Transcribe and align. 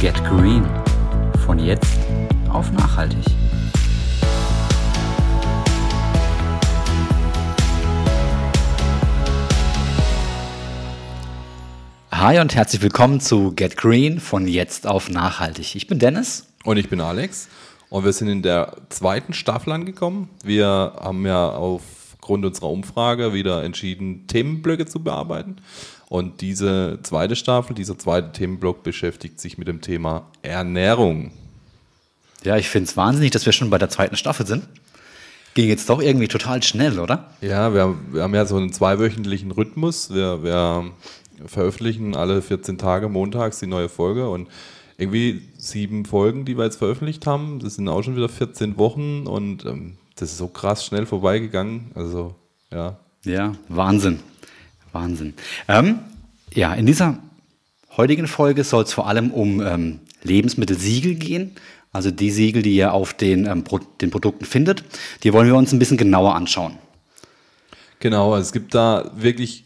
Get 0.00 0.14
Green. 0.22 0.64
Von 1.44 1.58
jetzt 1.58 1.98
auf 2.48 2.70
nachhaltig. 2.70 3.24
Hi 12.12 12.38
und 12.38 12.54
herzlich 12.54 12.80
willkommen 12.80 13.18
zu 13.18 13.50
Get 13.56 13.76
Green 13.76 14.20
von 14.20 14.46
jetzt 14.46 14.86
auf 14.86 15.10
nachhaltig. 15.10 15.74
Ich 15.74 15.88
bin 15.88 15.98
Dennis. 15.98 16.46
Und 16.62 16.76
ich 16.76 16.88
bin 16.88 17.00
Alex. 17.00 17.48
Und 17.90 18.04
wir 18.04 18.12
sind 18.12 18.28
in 18.28 18.42
der 18.42 18.76
zweiten 18.90 19.32
Staffel 19.32 19.72
angekommen. 19.72 20.30
Wir 20.44 20.92
haben 21.00 21.26
ja 21.26 21.50
aufgrund 21.50 22.44
unserer 22.44 22.70
Umfrage 22.70 23.32
wieder 23.32 23.64
entschieden, 23.64 24.28
Themenblöcke 24.28 24.86
zu 24.86 25.02
bearbeiten. 25.02 25.56
Und 26.08 26.40
diese 26.40 26.98
zweite 27.02 27.36
Staffel, 27.36 27.74
dieser 27.74 27.98
zweite 27.98 28.32
Themenblock 28.32 28.82
beschäftigt 28.82 29.40
sich 29.40 29.58
mit 29.58 29.68
dem 29.68 29.80
Thema 29.80 30.26
Ernährung. 30.42 31.32
Ja, 32.44 32.56
ich 32.56 32.68
finde 32.68 32.88
es 32.88 32.96
wahnsinnig, 32.96 33.30
dass 33.32 33.44
wir 33.44 33.52
schon 33.52 33.70
bei 33.70 33.78
der 33.78 33.90
zweiten 33.90 34.16
Staffel 34.16 34.46
sind. 34.46 34.66
Ging 35.54 35.68
jetzt 35.68 35.90
doch 35.90 36.00
irgendwie 36.00 36.28
total 36.28 36.62
schnell, 36.62 37.00
oder? 37.00 37.30
Ja, 37.40 37.74
wir, 37.74 37.94
wir 38.12 38.22
haben 38.22 38.34
ja 38.34 38.46
so 38.46 38.56
einen 38.56 38.72
zweiwöchentlichen 38.72 39.50
Rhythmus. 39.50 40.14
Wir, 40.14 40.42
wir 40.42 40.92
veröffentlichen 41.46 42.16
alle 42.16 42.42
14 42.42 42.78
Tage 42.78 43.08
montags 43.08 43.58
die 43.58 43.66
neue 43.66 43.88
Folge 43.88 44.28
und 44.30 44.48
irgendwie 44.96 45.42
sieben 45.56 46.04
Folgen, 46.04 46.44
die 46.44 46.56
wir 46.56 46.64
jetzt 46.64 46.76
veröffentlicht 46.76 47.26
haben. 47.26 47.60
Das 47.60 47.74
sind 47.74 47.88
auch 47.88 48.02
schon 48.02 48.16
wieder 48.16 48.28
14 48.28 48.78
Wochen 48.78 49.26
und 49.26 49.64
ähm, 49.64 49.96
das 50.16 50.32
ist 50.32 50.38
so 50.38 50.48
krass 50.48 50.84
schnell 50.84 51.06
vorbeigegangen. 51.06 51.92
Also, 51.94 52.34
ja. 52.72 52.98
Ja, 53.24 53.52
Wahnsinn. 53.68 54.20
Wahnsinn. 54.92 55.34
Ähm, 55.68 56.00
ja, 56.54 56.74
in 56.74 56.86
dieser 56.86 57.18
heutigen 57.96 58.26
Folge 58.26 58.64
soll 58.64 58.84
es 58.84 58.92
vor 58.92 59.06
allem 59.06 59.30
um 59.30 59.60
ähm, 59.60 60.00
Lebensmittelsiegel 60.22 61.14
gehen. 61.14 61.52
Also 61.92 62.10
die 62.10 62.30
Siegel, 62.30 62.62
die 62.62 62.76
ihr 62.76 62.92
auf 62.92 63.14
den, 63.14 63.46
ähm, 63.46 63.64
Pro 63.64 63.78
den 63.78 64.10
Produkten 64.10 64.44
findet. 64.44 64.84
Die 65.22 65.32
wollen 65.32 65.46
wir 65.46 65.56
uns 65.56 65.72
ein 65.72 65.78
bisschen 65.78 65.96
genauer 65.96 66.34
anschauen. 66.34 66.78
Genau, 68.00 68.36
es 68.36 68.52
gibt 68.52 68.74
da 68.74 69.10
wirklich 69.16 69.64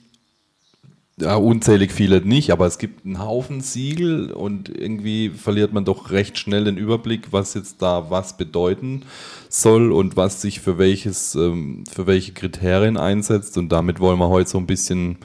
ja, 1.21 1.37
unzählig 1.37 1.93
viele 1.93 2.23
nicht, 2.23 2.51
aber 2.51 2.67
es 2.67 2.79
gibt 2.79 3.05
einen 3.05 3.19
Haufen 3.19 3.61
Siegel 3.61 4.33
und 4.33 4.69
irgendwie 4.69 5.29
verliert 5.29 5.73
man 5.73 5.85
doch 5.85 6.11
recht 6.11 6.39
schnell 6.39 6.65
den 6.65 6.79
Überblick, 6.79 7.33
was 7.33 7.55
jetzt 7.55 7.83
da 7.83 8.11
was 8.11 8.37
bedeuten 8.37 9.03
soll 9.49 9.93
und 9.93 10.17
was 10.17 10.41
sich 10.41 10.61
für 10.61 10.79
welches, 10.79 11.35
ähm, 11.35 11.85
für 11.91 12.07
welche 12.07 12.33
Kriterien 12.33 12.97
einsetzt. 12.97 13.59
Und 13.59 13.71
damit 13.71 14.01
wollen 14.01 14.19
wir 14.19 14.31
heute 14.31 14.49
so 14.49 14.59
ein 14.59 14.67
bisschen 14.67 15.19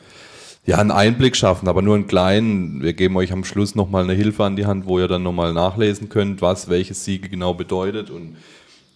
ja, 0.66 0.78
einen 0.80 0.92
Einblick 0.92 1.38
schaffen, 1.38 1.70
aber 1.70 1.82
nur 1.82 1.96
einen 1.96 2.08
kleinen. 2.08 2.84
Wir 2.84 2.92
geben 2.92 3.16
euch 3.16 3.32
am 3.32 3.46
Schluss 3.46 3.74
nochmal 3.74 4.04
eine 4.04 4.14
Hilfe 4.14 4.44
an 4.44 4.58
die 4.58 4.66
Hand, 4.66 4.86
wo 4.86 5.00
ihr 5.00 5.08
dann 5.08 5.24
nochmal 5.24 5.54
nachlesen 5.54 6.10
könnt, 6.10 6.42
was 6.42 6.68
welches 6.68 7.06
Siegel 7.06 7.30
genau 7.30 7.54
bedeutet. 7.54 8.10
Und 8.10 8.36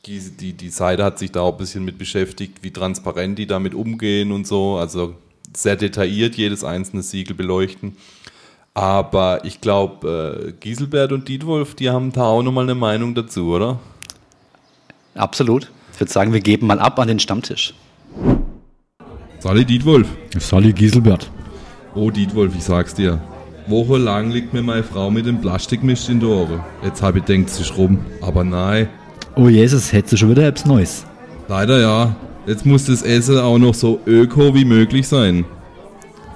die, 0.06 0.19
die, 0.19 0.52
die 0.52 0.69
Seite 0.69 1.06
hat 1.06 1.19
sich 1.19 1.31
da 1.31 1.42
auch 1.42 1.53
ein 1.53 1.58
bisschen 1.58 1.86
mit 1.86 1.97
beschäftigt, 1.97 2.64
wie 2.64 2.72
transparent 2.72 3.39
die 3.39 3.47
damit 3.47 3.73
umgehen 3.73 4.34
und 4.34 4.45
so. 4.45 4.75
Also 4.75 5.16
sehr 5.55 5.75
detailliert 5.75 6.35
jedes 6.35 6.63
einzelne 6.63 7.03
Siegel 7.03 7.35
beleuchten. 7.35 7.97
Aber 8.73 9.44
ich 9.44 9.59
glaube, 9.59 10.47
äh, 10.47 10.52
Giselbert 10.53 11.11
und 11.11 11.27
Dietwolf, 11.27 11.75
die 11.75 11.89
haben 11.89 12.13
da 12.13 12.23
auch 12.23 12.41
nochmal 12.41 12.63
eine 12.63 12.75
Meinung 12.75 13.16
dazu, 13.16 13.47
oder? 13.53 13.79
Absolut. 15.16 15.69
Ich 15.94 15.99
würde 15.99 16.11
sagen, 16.11 16.31
wir 16.31 16.39
geben 16.39 16.67
mal 16.67 16.79
ab 16.79 16.97
an 16.97 17.09
den 17.09 17.19
Stammtisch. 17.19 17.73
Sally 19.39 19.66
Dietwolf. 19.66 20.07
Sally 20.38 20.72
Giselbert. 20.72 21.29
Oh, 21.95 22.09
Dietwolf, 22.09 22.55
ich 22.55 22.63
sag's 22.63 22.94
dir. 22.94 23.19
Wochenlang 23.67 24.31
liegt 24.31 24.53
mir 24.53 24.61
meine 24.61 24.83
Frau 24.83 25.11
mit 25.11 25.25
dem 25.25 25.41
Plastikmist 25.41 26.09
in 26.09 26.19
der 26.19 26.29
Ohren. 26.29 26.63
Jetzt 26.83 27.02
habe 27.02 27.19
ich 27.19 27.25
denkt 27.25 27.49
sich 27.49 27.75
rum. 27.77 27.99
Aber 28.22 28.44
nein. 28.44 28.89
Oh 29.35 29.49
Jesus, 29.49 29.91
hättest 29.91 30.13
du 30.13 30.17
schon 30.17 30.29
wieder 30.29 30.47
etwas 30.47 30.66
Neues? 30.66 31.06
Leider 31.47 31.79
ja. 31.79 32.16
Jetzt 32.47 32.66
muss 32.66 32.85
das 32.85 33.03
Essen 33.03 33.38
auch 33.38 33.59
noch 33.59 33.74
so 33.74 34.00
öko 34.07 34.53
wie 34.56 34.66
möglich 34.66 35.07
sein. 35.07 35.46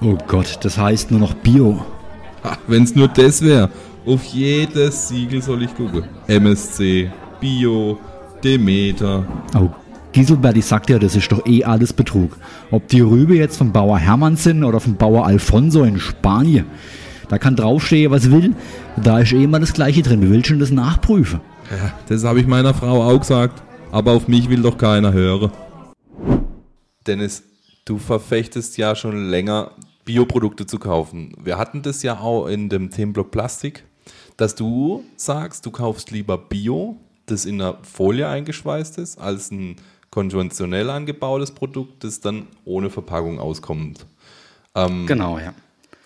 Oh 0.01 0.17
Gott, 0.27 0.59
das 0.61 0.77
heißt 0.77 1.09
nur 1.09 1.19
noch 1.19 1.33
Bio. 1.33 1.83
Wenn 2.67 2.83
es 2.83 2.95
nur 2.95 3.07
das 3.07 3.41
wäre. 3.41 3.69
Auf 4.05 4.23
jedes 4.25 5.07
Siegel 5.07 5.41
soll 5.41 5.63
ich 5.63 5.75
gucken. 5.75 6.03
MSC, 6.27 7.09
Bio, 7.39 7.97
Demeter. 8.43 9.25
Oh, 9.57 9.69
Giselbert, 10.11 10.55
ich 10.57 10.65
sag 10.65 10.85
dir, 10.85 10.99
das 10.99 11.15
ist 11.15 11.31
doch 11.31 11.43
eh 11.47 11.63
alles 11.63 11.91
Betrug. 11.91 12.37
Ob 12.69 12.87
die 12.87 13.01
Rübe 13.01 13.35
jetzt 13.35 13.57
vom 13.57 13.71
Bauer 13.71 13.97
Hermann 13.97 14.35
sind 14.35 14.63
oder 14.63 14.79
vom 14.79 14.95
Bauer 14.95 15.25
Alfonso 15.25 15.83
in 15.83 15.99
Spanien. 15.99 16.65
Da 17.29 17.39
kann 17.39 17.55
draufstehen, 17.55 18.11
was 18.11 18.29
will. 18.29 18.53
Da 18.95 19.19
ist 19.19 19.33
eh 19.33 19.43
immer 19.43 19.59
das 19.59 19.73
Gleiche 19.73 20.03
drin. 20.03 20.21
Wie 20.21 20.29
willst 20.29 20.49
du 20.49 20.53
denn 20.53 20.59
das 20.59 20.69
nachprüfen? 20.69 21.41
Ja, 21.71 21.93
das 22.07 22.23
habe 22.23 22.39
ich 22.39 22.45
meiner 22.45 22.75
Frau 22.75 23.01
auch 23.03 23.19
gesagt. 23.19 23.63
Aber 23.91 24.11
auf 24.11 24.27
mich 24.27 24.49
will 24.49 24.61
doch 24.61 24.77
keiner 24.77 25.11
hören. 25.13 25.49
Dennis, 27.07 27.43
du 27.85 27.97
verfechtest 27.97 28.77
ja 28.77 28.95
schon 28.95 29.29
länger, 29.29 29.71
Bioprodukte 30.05 30.65
zu 30.65 30.77
kaufen. 30.77 31.33
Wir 31.43 31.57
hatten 31.57 31.81
das 31.81 32.03
ja 32.03 32.19
auch 32.19 32.47
in 32.47 32.69
dem 32.69 32.91
Themenblock 32.91 33.31
Plastik, 33.31 33.83
dass 34.37 34.55
du 34.55 35.03
sagst, 35.15 35.65
du 35.65 35.71
kaufst 35.71 36.11
lieber 36.11 36.37
Bio, 36.37 36.97
das 37.25 37.45
in 37.45 37.59
einer 37.59 37.77
Folie 37.81 38.27
eingeschweißt 38.27 38.99
ist, 38.99 39.19
als 39.19 39.49
ein 39.51 39.77
konventionell 40.11 40.89
angebautes 40.89 41.51
Produkt, 41.51 42.03
das 42.03 42.19
dann 42.19 42.47
ohne 42.63 42.89
Verpackung 42.89 43.39
auskommt. 43.39 44.05
Ähm, 44.75 45.07
genau, 45.07 45.39
ja. 45.39 45.53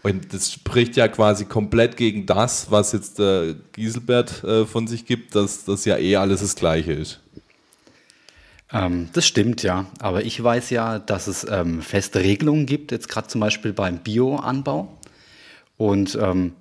Und 0.01 0.33
das 0.33 0.53
spricht 0.53 0.95
ja 0.95 1.09
quasi 1.09 1.43
komplett 1.43 1.97
gegen 1.97 2.25
das, 2.25 2.71
was 2.71 2.93
jetzt 2.93 3.19
äh, 3.19 3.55
Giselbert 3.73 4.43
äh, 4.45 4.65
von 4.65 4.87
sich 4.87 5.05
gibt, 5.05 5.35
dass 5.35 5.65
das 5.65 5.83
ja 5.83 5.97
eh 5.97 6.15
alles 6.15 6.39
das 6.39 6.55
Gleiche 6.55 6.93
ist. 6.93 7.19
Ähm, 8.71 9.09
das 9.13 9.25
stimmt, 9.25 9.63
ja. 9.63 9.85
Aber 9.99 10.23
ich 10.23 10.41
weiß 10.41 10.69
ja, 10.69 10.99
dass 10.99 11.27
es 11.27 11.45
ähm, 11.49 11.81
feste 11.81 12.19
Regelungen 12.19 12.65
gibt, 12.65 12.91
jetzt 12.91 13.09
gerade 13.09 13.27
zum 13.27 13.41
Beispiel 13.41 13.73
beim 13.73 13.99
Bioanbau. 13.99 14.97
Und 15.77 16.17
ähm, 16.21 16.53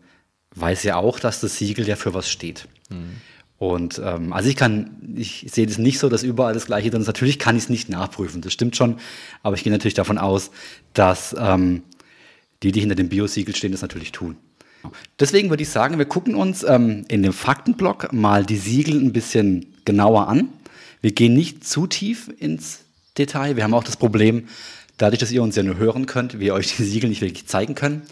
weiß 0.55 0.85
ja 0.85 0.97
auch, 0.97 1.21
dass 1.21 1.41
das 1.41 1.57
Siegel 1.57 1.87
ja 1.87 1.97
für 1.97 2.15
was 2.15 2.31
steht. 2.31 2.69
Mhm. 2.91 3.17
Und 3.59 4.01
ähm, 4.05 4.33
also 4.33 4.49
ich 4.49 4.55
kann, 4.55 5.15
ich 5.17 5.47
sehe 5.51 5.67
das 5.67 5.79
nicht 5.79 5.99
so, 5.99 6.09
dass 6.09 6.23
überall 6.23 6.55
das 6.55 6.67
Gleiche 6.67 6.91
drin 6.91 7.01
ist. 7.01 7.09
Natürlich 7.09 7.41
kann 7.41 7.57
ich 7.57 7.65
es 7.65 7.69
nicht 7.69 7.89
nachprüfen, 7.89 8.41
das 8.41 8.53
stimmt 8.53 8.77
schon. 8.77 8.99
Aber 9.43 9.57
ich 9.57 9.65
gehe 9.65 9.73
natürlich 9.73 9.95
davon 9.95 10.17
aus, 10.17 10.53
dass 10.95 11.35
ähm, 11.39 11.83
die, 12.63 12.71
die 12.71 12.81
hinter 12.81 12.95
dem 12.95 13.09
Biosiegel 13.09 13.55
stehen, 13.55 13.73
das 13.73 13.83
natürlich 13.83 14.13
tun. 14.13 14.37
Deswegen 15.19 15.51
würde 15.51 15.65
ich 15.65 15.71
sagen, 15.71 15.99
wir 15.99 16.05
gucken 16.05 16.37
uns 16.37 16.63
ähm, 16.63 17.05
in 17.09 17.25
dem 17.25 17.33
Faktenblock 17.33 18.13
mal 18.13 18.47
die 18.47 18.57
Siegel 18.57 19.01
ein 19.01 19.13
bisschen 19.13 19.75
genauer 19.85 20.29
an. 20.29 20.49
Wir 21.01 21.13
gehen 21.13 21.35
nicht 21.35 21.67
zu 21.67 21.87
tief 21.87 22.31
ins 22.39 22.81
Detail. 23.17 23.57
Wir 23.57 23.65
haben 23.65 23.75
auch 23.75 23.85
das 23.85 23.97
Problem, 23.97 24.49
dadurch, 24.97 25.21
dass 25.21 25.31
ihr 25.31 25.43
uns 25.43 25.57
ja 25.57 25.63
nur 25.63 25.77
hören 25.77 26.07
könnt, 26.07 26.41
wir 26.41 26.55
euch 26.55 26.77
die 26.77 26.85
Siegel 26.85 27.09
nicht 27.09 27.21
wirklich 27.21 27.47
zeigen 27.47 27.75
können. 27.75 28.03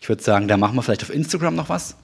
Ich 0.00 0.08
würde 0.08 0.22
sagen, 0.22 0.48
da 0.48 0.56
machen 0.56 0.76
wir 0.76 0.82
vielleicht 0.82 1.02
auf 1.02 1.12
Instagram 1.12 1.54
noch 1.54 1.68
was. 1.68 1.96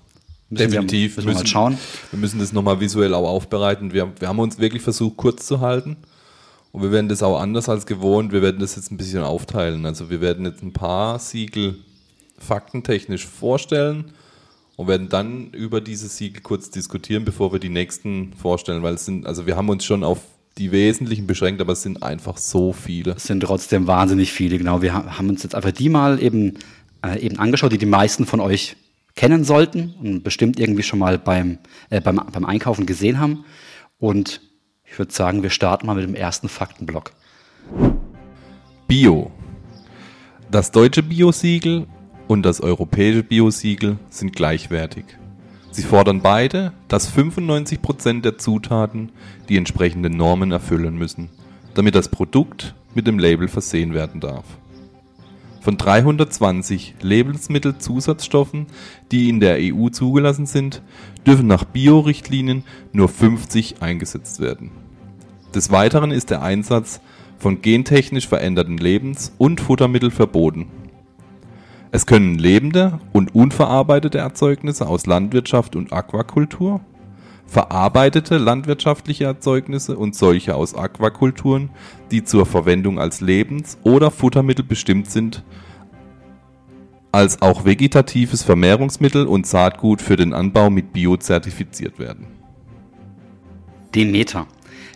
Müssen 0.51 0.71
Definitiv. 0.71 1.17
Wir, 1.17 1.25
müssen, 1.25 1.37
wir 1.37 1.43
mal 1.43 1.47
schauen. 1.47 1.79
Wir 2.11 2.19
müssen 2.19 2.39
das 2.39 2.53
nochmal 2.53 2.81
visuell 2.81 3.15
auch 3.15 3.29
aufbereiten. 3.29 3.93
Wir, 3.93 4.13
wir 4.19 4.29
haben 4.29 4.39
uns 4.41 4.59
wirklich 4.59 4.83
versucht, 4.83 5.17
kurz 5.17 5.47
zu 5.47 5.61
halten. 5.61 5.97
Und 6.73 6.83
wir 6.83 6.91
werden 6.91 7.09
das 7.09 7.23
auch 7.23 7.41
anders 7.41 7.69
als 7.69 7.87
gewohnt. 7.87 8.33
Wir 8.33 8.43
werden 8.43 8.61
das 8.61 8.77
jetzt 8.77 8.91
ein 8.91 8.97
bisschen 8.97 9.23
aufteilen. 9.23 9.87
Also 9.87 10.11
wir 10.11 10.21
werden 10.21 10.45
jetzt 10.45 10.63
ein 10.63 10.73
paar 10.73 11.19
Siegel 11.19 11.77
faktentechnisch 12.39 13.27
vorstellen 13.27 14.13
und 14.77 14.89
werden 14.89 15.09
dann 15.09 15.51
über 15.51 15.81
diese 15.81 16.09
Siegel 16.09 16.43
kurz 16.43 16.71
diskutieren, 16.71 17.25
bevor 17.25 17.53
wir 17.53 17.61
die 17.61 17.69
nächsten 17.69 18.33
vorstellen, 18.35 18.83
weil 18.83 18.95
es 18.95 19.05
sind, 19.05 19.27
also 19.27 19.47
wir 19.47 19.57
haben 19.57 19.69
uns 19.69 19.85
schon 19.85 20.03
auf 20.03 20.21
die 20.59 20.73
wesentlichen 20.73 21.27
beschränkt, 21.27 21.61
aber 21.61 21.73
es 21.73 21.83
sind 21.83 22.03
einfach 22.03 22.37
so 22.37 22.73
viele. 22.73 23.13
Es 23.13 23.25
sind 23.25 23.41
trotzdem 23.41 23.87
wahnsinnig 23.87 24.33
viele, 24.33 24.59
genau. 24.59 24.83
Wir 24.83 24.95
haben 24.95 25.29
uns 25.29 25.43
jetzt 25.43 25.55
einfach 25.55 25.73
die 25.73 25.89
mal 25.89 26.23
eben, 26.23 26.55
äh, 27.05 27.19
eben 27.21 27.39
angeschaut, 27.39 27.73
die 27.73 27.79
die 27.79 27.87
meisten 27.87 28.27
von 28.27 28.41
euch 28.41 28.77
kennen 29.17 29.45
sollten 29.45 29.95
und 30.01 30.23
bestimmt 30.23 30.59
irgendwie 30.59 30.83
schon 30.83 30.99
mal 30.99 31.19
beim, 31.19 31.59
äh, 31.91 32.01
beim, 32.01 32.21
beim 32.33 32.45
Einkaufen 32.45 32.87
gesehen 32.87 33.19
haben. 33.19 33.45
Und 33.99 34.41
ich 34.85 34.99
würde 34.99 35.13
sagen, 35.13 35.43
wir 35.43 35.51
starten 35.51 35.87
mal 35.87 35.97
mit 35.97 36.05
dem 36.05 36.15
ersten 36.15 36.49
Faktenblock. 36.49 37.13
Bio. 38.87 39.31
Das 40.51 40.71
deutsche 40.71 41.03
Bio-Siegel 41.03 41.87
und 42.29 42.43
das 42.45 42.61
europäische 42.61 43.23
Biosiegel 43.23 43.99
sind 44.11 44.35
gleichwertig. 44.35 45.05
Sie 45.71 45.83
fordern 45.83 46.21
beide, 46.21 46.73
dass 46.89 47.13
95% 47.13 48.21
der 48.21 48.39
Zutaten 48.39 49.11
die 49.49 49.57
entsprechenden 49.57 50.17
Normen 50.17 50.53
erfüllen 50.53 50.97
müssen, 50.97 51.31
damit 51.75 51.95
das 51.95 52.09
Produkt 52.09 52.75
mit 52.95 53.07
dem 53.07 53.19
Label 53.19 53.49
versehen 53.49 53.93
werden 53.93 54.21
darf. 54.21 54.45
Von 55.61 55.77
320 55.77 56.95
Lebensmittelzusatzstoffen, 57.01 58.67
die 59.11 59.29
in 59.29 59.41
der 59.41 59.57
EU 59.59 59.89
zugelassen 59.89 60.47
sind, 60.47 60.83
dürfen 61.27 61.47
nach 61.47 61.65
Bio-Richtlinien 61.65 62.65
nur 62.93 63.09
50 63.09 63.83
eingesetzt 63.83 64.41
werden. 64.41 64.71
Des 65.55 65.71
Weiteren 65.71 66.11
ist 66.11 66.31
der 66.31 66.43
Einsatz 66.43 67.01
von 67.39 67.63
gentechnisch 67.63 68.29
veränderten 68.29 68.79
Lebens- 68.79 69.33
und 69.39 69.61
Futtermitteln 69.61 70.13
verboten 70.13 70.67
Es 71.95 72.07
können 72.07 72.39
lebende 72.41 72.99
und 73.13 73.37
unverarbeitete 73.37 74.19
Erzeugnisse 74.19 74.89
aus 74.89 75.07
Landwirtschaft 75.07 75.77
und 75.77 75.93
Aquakultur, 75.93 76.81
verarbeitete 77.47 78.37
landwirtschaftliche 78.37 79.23
Erzeugnisse 79.23 79.97
und 79.97 80.17
solche 80.17 80.57
aus 80.57 80.75
Aquakulturen, 80.75 81.71
die 82.11 82.25
zur 82.25 82.47
Verwendung 82.47 82.99
als 82.99 83.21
Lebens- 83.21 83.79
oder 83.85 84.11
Futtermittel 84.11 84.65
bestimmt 84.65 85.09
sind, 85.09 85.45
als 87.13 87.41
auch 87.43 87.65
vegetatives 87.65 88.43
Vermehrungsmittel 88.43 89.29
und 89.29 89.47
Saatgut 89.47 90.03
für 90.03 90.17
den 90.17 90.33
Anbau 90.33 90.71
mit 90.71 90.93
Bio 90.93 91.17
zertifiziert 91.17 92.01
werden. 92.01 92.27
Demeter. 93.95 94.49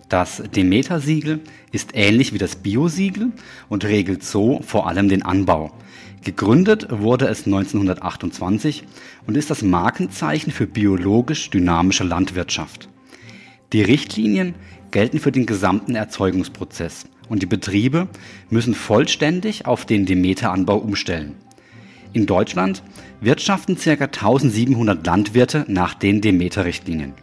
Das 0.09 0.43
Demeter-Siegel 0.57 1.43
ist 1.71 1.91
ähnlich 1.95 2.33
wie 2.33 2.39
das 2.39 2.57
Bio-Siegel 2.57 3.31
und 3.69 3.85
regelt 3.85 4.25
so 4.25 4.63
vor 4.63 4.89
allem 4.89 5.09
den 5.09 5.23
Anbau. 5.23 5.71
Gegründet 6.29 6.89
wurde 6.91 7.27
es 7.27 7.47
1928 7.47 8.85
und 9.27 9.35
ist 9.39 9.49
das 9.49 9.63
Markenzeichen 9.63 10.53
für 10.53 10.67
biologisch 10.67 11.49
dynamische 11.49 12.05
Landwirtschaft. 12.05 12.91
Die 13.73 13.81
Richtlinien 13.81 14.55
gelten 14.91 15.21
für 15.21 15.33
den 15.33 15.47
gesamten 15.47 15.95
Erzeugungsprozess 15.95 17.07
und 17.31 17.41
die 17.41 17.47
Betriebe 17.47 18.09
müssen 18.51 18.75
vollständig 18.75 19.65
auf 19.65 19.87
den 19.87 20.05
Demeteranbau 20.05 20.77
umstellen. 20.77 21.35
In 22.13 22.27
Deutschland 22.27 22.83
wirtschaften 23.23 23.79
ca. 23.79 23.93
1700 23.93 25.07
Landwirte 25.07 25.65
nach 25.67 25.95
den 25.95 26.21
Demeter-Richtlinien. 26.21 27.15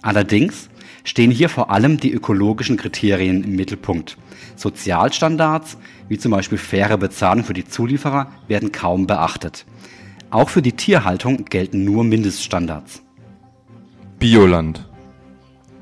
Allerdings 0.00 0.70
stehen 1.04 1.30
hier 1.30 1.48
vor 1.48 1.70
allem 1.70 1.98
die 1.98 2.12
ökologischen 2.12 2.76
Kriterien 2.76 3.44
im 3.44 3.54
Mittelpunkt. 3.54 4.16
Sozialstandards, 4.56 5.76
wie 6.08 6.18
zum 6.18 6.32
Beispiel 6.32 6.58
faire 6.58 6.98
Bezahlung 6.98 7.44
für 7.44 7.54
die 7.54 7.66
Zulieferer, 7.66 8.32
werden 8.48 8.72
kaum 8.72 9.06
beachtet. 9.06 9.64
Auch 10.30 10.48
für 10.48 10.62
die 10.62 10.72
Tierhaltung 10.72 11.44
gelten 11.44 11.84
nur 11.84 12.02
Mindeststandards. 12.02 13.02
Bioland. 14.18 14.88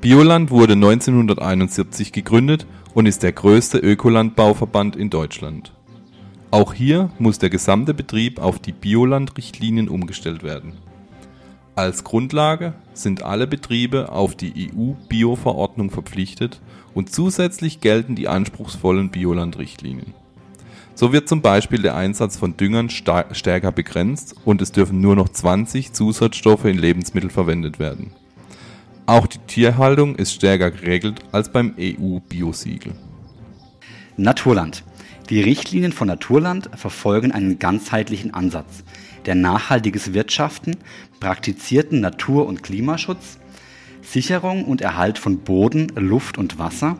Bioland 0.01 0.51
wurde 0.51 0.73
1971 0.73 2.11
gegründet 2.11 2.67
und 2.93 3.05
ist 3.05 3.23
der 3.23 3.31
größte 3.31 3.77
Ökolandbauverband 3.77 4.95
in 4.95 5.09
Deutschland. 5.09 5.73
Auch 6.51 6.73
hier 6.73 7.09
muss 7.17 7.39
der 7.39 7.49
gesamte 7.49 7.93
Betrieb 7.93 8.39
auf 8.39 8.59
die 8.59 8.73
Bioland-Richtlinien 8.73 9.89
umgestellt 9.89 10.43
werden. 10.43 10.73
Als 11.75 12.03
Grundlage 12.03 12.73
sind 12.93 13.23
alle 13.23 13.47
Betriebe 13.47 14.11
auf 14.11 14.35
die 14.35 14.71
EU-Bio-Verordnung 14.71 15.89
verpflichtet 15.89 16.61
und 16.93 17.11
zusätzlich 17.11 17.81
gelten 17.81 18.15
die 18.15 18.27
anspruchsvollen 18.27 19.09
Bioland-Richtlinien. 19.09 20.13
So 20.93 21.11
wird 21.11 21.27
zum 21.27 21.41
Beispiel 21.41 21.81
der 21.81 21.95
Einsatz 21.95 22.37
von 22.37 22.55
Düngern 22.55 22.91
stärker 22.91 23.71
begrenzt 23.71 24.35
und 24.45 24.61
es 24.61 24.71
dürfen 24.71 25.01
nur 25.01 25.15
noch 25.15 25.29
20 25.29 25.93
Zusatzstoffe 25.93 26.65
in 26.65 26.77
Lebensmitteln 26.77 27.31
verwendet 27.31 27.79
werden. 27.79 28.11
Auch 29.07 29.25
die 29.25 29.39
Tierhaltung 29.39 30.15
ist 30.15 30.33
stärker 30.33 30.69
geregelt 30.69 31.21
als 31.31 31.51
beim 31.51 31.73
EU-Biosiegel. 31.79 32.93
Naturland. 34.15 34.83
Die 35.31 35.41
Richtlinien 35.41 35.91
von 35.91 36.07
Naturland 36.07 36.69
verfolgen 36.75 37.31
einen 37.31 37.57
ganzheitlichen 37.57 38.33
Ansatz, 38.33 38.83
der 39.25 39.35
nachhaltiges 39.35 40.13
Wirtschaften, 40.13 40.77
praktizierten 41.19 42.01
Natur- 42.01 42.47
und 42.47 42.63
Klimaschutz, 42.63 43.37
Sicherung 44.01 44.65
und 44.65 44.81
Erhalt 44.81 45.17
von 45.17 45.39
Boden, 45.39 45.91
Luft 45.95 46.37
und 46.37 46.59
Wasser 46.59 46.97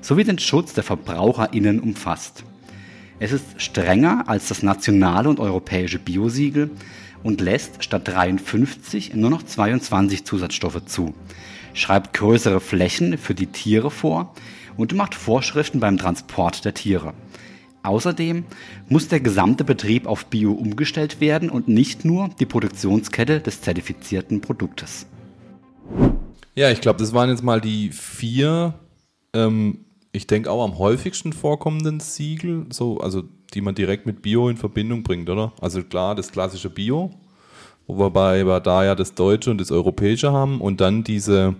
sowie 0.00 0.24
den 0.24 0.38
Schutz 0.38 0.72
der 0.74 0.84
VerbraucherInnen 0.84 1.80
umfasst. 1.80 2.44
Es 3.18 3.32
ist 3.32 3.44
strenger 3.56 4.24
als 4.26 4.48
das 4.48 4.62
nationale 4.62 5.28
und 5.28 5.40
europäische 5.40 5.98
Biosiegel 5.98 6.70
und 7.22 7.40
lässt 7.40 7.82
statt 7.82 8.06
53 8.06 9.14
nur 9.14 9.30
noch 9.30 9.42
22 9.42 10.24
Zusatzstoffe 10.24 10.84
zu, 10.84 11.14
schreibt 11.72 12.12
größere 12.12 12.60
Flächen 12.60 13.18
für 13.18 13.34
die 13.34 13.46
Tiere 13.46 13.90
vor 13.90 14.34
und 14.76 14.94
macht 14.94 15.14
Vorschriften 15.14 15.80
beim 15.80 15.98
Transport 15.98 16.64
der 16.64 16.74
Tiere. 16.74 17.14
Außerdem 17.84 18.44
muss 18.88 19.08
der 19.08 19.20
gesamte 19.20 19.62
Betrieb 19.62 20.06
auf 20.06 20.26
Bio 20.26 20.52
umgestellt 20.52 21.20
werden 21.20 21.50
und 21.50 21.68
nicht 21.68 22.04
nur 22.04 22.30
die 22.40 22.46
Produktionskette 22.46 23.40
des 23.40 23.60
zertifizierten 23.60 24.40
Produktes. 24.40 25.06
Ja, 26.54 26.70
ich 26.70 26.80
glaube, 26.80 26.98
das 26.98 27.12
waren 27.12 27.28
jetzt 27.28 27.42
mal 27.42 27.60
die 27.60 27.90
vier, 27.90 28.74
ähm, 29.34 29.84
ich 30.12 30.26
denke 30.26 30.50
auch 30.50 30.64
am 30.64 30.78
häufigsten 30.78 31.34
vorkommenden 31.34 32.00
Siegel, 32.00 32.64
so, 32.70 32.98
also 32.98 33.24
die 33.52 33.60
man 33.60 33.74
direkt 33.74 34.06
mit 34.06 34.22
Bio 34.22 34.48
in 34.48 34.56
Verbindung 34.56 35.02
bringt, 35.02 35.28
oder? 35.28 35.52
Also 35.60 35.82
klar, 35.82 36.14
das 36.14 36.32
klassische 36.32 36.70
Bio, 36.70 37.10
wobei 37.86 38.46
wir 38.46 38.60
da 38.60 38.82
ja 38.84 38.94
das 38.94 39.14
Deutsche 39.14 39.50
und 39.50 39.60
das 39.60 39.70
Europäische 39.70 40.32
haben 40.32 40.62
und 40.62 40.80
dann 40.80 41.04
diese, 41.04 41.54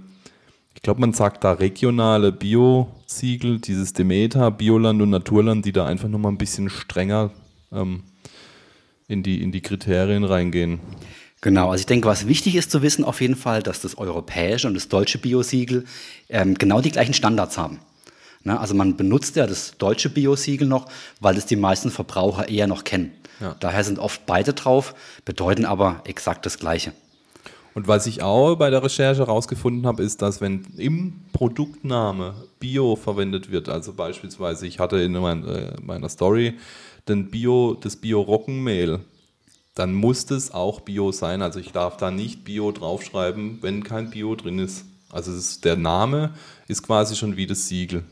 ich 0.74 0.82
glaube, 0.82 1.00
man 1.00 1.12
sagt 1.12 1.44
da 1.44 1.52
regionale 1.52 2.32
Bio-Siegel, 2.32 3.60
dieses 3.60 3.92
Demeter, 3.92 4.50
Bioland 4.50 5.00
und 5.00 5.10
Naturland, 5.10 5.64
die 5.64 5.72
da 5.72 5.86
einfach 5.86 6.08
nochmal 6.08 6.32
ein 6.32 6.38
bisschen 6.38 6.68
strenger 6.68 7.30
ähm, 7.72 8.02
in, 9.08 9.22
die, 9.22 9.42
in 9.42 9.52
die 9.52 9.60
Kriterien 9.60 10.24
reingehen. 10.24 10.80
Genau, 11.40 11.70
also 11.70 11.80
ich 11.80 11.86
denke, 11.86 12.08
was 12.08 12.26
wichtig 12.26 12.56
ist 12.56 12.70
zu 12.70 12.82
wissen 12.82 13.04
auf 13.04 13.20
jeden 13.20 13.36
Fall, 13.36 13.62
dass 13.62 13.80
das 13.80 13.98
europäische 13.98 14.66
und 14.66 14.74
das 14.74 14.88
deutsche 14.88 15.18
Biosiegel 15.18 15.84
ähm, 16.28 16.54
genau 16.54 16.80
die 16.80 16.90
gleichen 16.90 17.12
Standards 17.14 17.58
haben. 17.58 17.80
Ne? 18.44 18.58
Also 18.58 18.74
man 18.74 18.96
benutzt 18.96 19.36
ja 19.36 19.46
das 19.46 19.76
deutsche 19.76 20.08
Biosiegel 20.08 20.66
noch, 20.66 20.86
weil 21.20 21.36
es 21.36 21.46
die 21.46 21.56
meisten 21.56 21.90
Verbraucher 21.90 22.48
eher 22.48 22.66
noch 22.66 22.84
kennen. 22.84 23.12
Ja. 23.40 23.56
Daher 23.60 23.84
sind 23.84 23.98
oft 23.98 24.26
beide 24.26 24.54
drauf, 24.54 24.94
bedeuten 25.24 25.64
aber 25.64 26.02
exakt 26.04 26.46
das 26.46 26.58
Gleiche. 26.58 26.92
Und 27.74 27.88
was 27.88 28.06
ich 28.06 28.22
auch 28.22 28.54
bei 28.54 28.70
der 28.70 28.82
Recherche 28.82 29.26
herausgefunden 29.26 29.84
habe, 29.86 30.02
ist, 30.02 30.22
dass 30.22 30.40
wenn 30.40 30.64
im 30.76 31.20
Produktname 31.32 32.34
Bio 32.60 32.94
verwendet 32.94 33.50
wird, 33.50 33.68
also 33.68 33.92
beispielsweise 33.92 34.66
ich 34.66 34.78
hatte 34.78 34.98
in 34.98 35.12
meiner, 35.12 35.74
meiner 35.82 36.08
Story 36.08 36.54
den 37.08 37.30
Bio, 37.30 37.74
das 37.74 37.96
Bio-Roggenmehl, 37.96 39.00
dann 39.74 39.92
muss 39.92 40.30
es 40.30 40.52
auch 40.52 40.80
Bio 40.80 41.10
sein. 41.12 41.42
Also 41.42 41.58
ich 41.58 41.72
darf 41.72 41.96
da 41.96 42.10
nicht 42.10 42.44
Bio 42.44 42.70
draufschreiben, 42.70 43.58
wenn 43.60 43.82
kein 43.82 44.10
Bio 44.10 44.36
drin 44.36 44.60
ist. 44.60 44.84
Also 45.10 45.32
ist, 45.32 45.64
der 45.64 45.76
Name 45.76 46.32
ist 46.68 46.82
quasi 46.82 47.16
schon 47.16 47.36
wie 47.36 47.46
das 47.46 47.68
Siegel. 47.68 48.04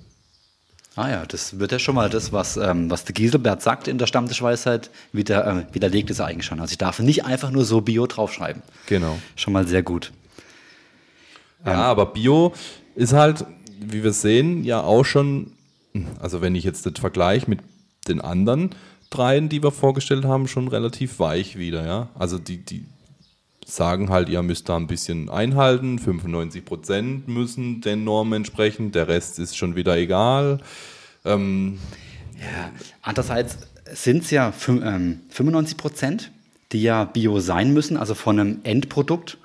Ah 0.94 1.08
ja, 1.08 1.26
das 1.26 1.58
wird 1.58 1.72
ja 1.72 1.78
schon 1.78 1.94
mal 1.94 2.10
das, 2.10 2.32
was, 2.32 2.58
ähm, 2.58 2.90
was 2.90 3.04
der 3.04 3.14
Gieselbert 3.14 3.62
sagt 3.62 3.88
in 3.88 3.96
der 3.96 4.06
Stammtischweisheit, 4.06 4.90
wieder, 5.12 5.46
äh, 5.46 5.74
widerlegt 5.74 6.10
es 6.10 6.20
eigentlich 6.20 6.44
schon. 6.44 6.60
Also 6.60 6.72
ich 6.72 6.78
darf 6.78 6.98
nicht 6.98 7.24
einfach 7.24 7.50
nur 7.50 7.64
so 7.64 7.80
Bio 7.80 8.06
draufschreiben. 8.06 8.62
Genau. 8.86 9.18
Schon 9.34 9.54
mal 9.54 9.66
sehr 9.66 9.82
gut. 9.82 10.12
Ja, 11.64 11.72
ähm, 11.72 11.78
aber 11.78 12.06
Bio 12.06 12.52
ist 12.94 13.14
halt, 13.14 13.46
wie 13.80 14.04
wir 14.04 14.12
sehen, 14.12 14.64
ja 14.64 14.82
auch 14.82 15.04
schon, 15.04 15.52
also 16.20 16.42
wenn 16.42 16.54
ich 16.54 16.64
jetzt 16.64 16.84
das 16.84 16.94
vergleiche 16.98 17.48
mit 17.48 17.60
den 18.06 18.20
anderen, 18.20 18.74
dreien, 19.08 19.48
die 19.48 19.62
wir 19.62 19.70
vorgestellt 19.70 20.24
haben, 20.24 20.46
schon 20.46 20.68
relativ 20.68 21.18
weich 21.18 21.56
wieder. 21.56 21.86
Ja? 21.86 22.08
Also 22.18 22.38
die, 22.38 22.58
die 22.58 22.84
sagen 23.66 24.10
halt, 24.10 24.28
ihr 24.28 24.42
müsst 24.42 24.68
da 24.68 24.76
ein 24.76 24.86
bisschen 24.86 25.28
einhalten, 25.28 25.98
95 25.98 26.64
Prozent 26.64 27.28
müssen 27.28 27.80
den 27.80 28.04
Normen 28.04 28.32
entsprechen, 28.34 28.92
der 28.92 29.08
Rest 29.08 29.38
ist 29.38 29.56
schon 29.56 29.76
wieder 29.76 29.96
egal. 29.96 30.60
Ähm, 31.24 31.78
ja, 32.38 32.70
andererseits 33.02 33.58
sind 33.92 34.24
es 34.24 34.30
ja 34.30 34.52
95 34.52 35.72
ähm, 35.74 35.76
Prozent, 35.76 36.30
die 36.72 36.82
ja 36.82 37.04
bio 37.04 37.40
sein 37.40 37.72
müssen, 37.72 37.96
also 37.96 38.14
von 38.14 38.40
einem 38.40 38.60
Endprodukt. 38.64 39.38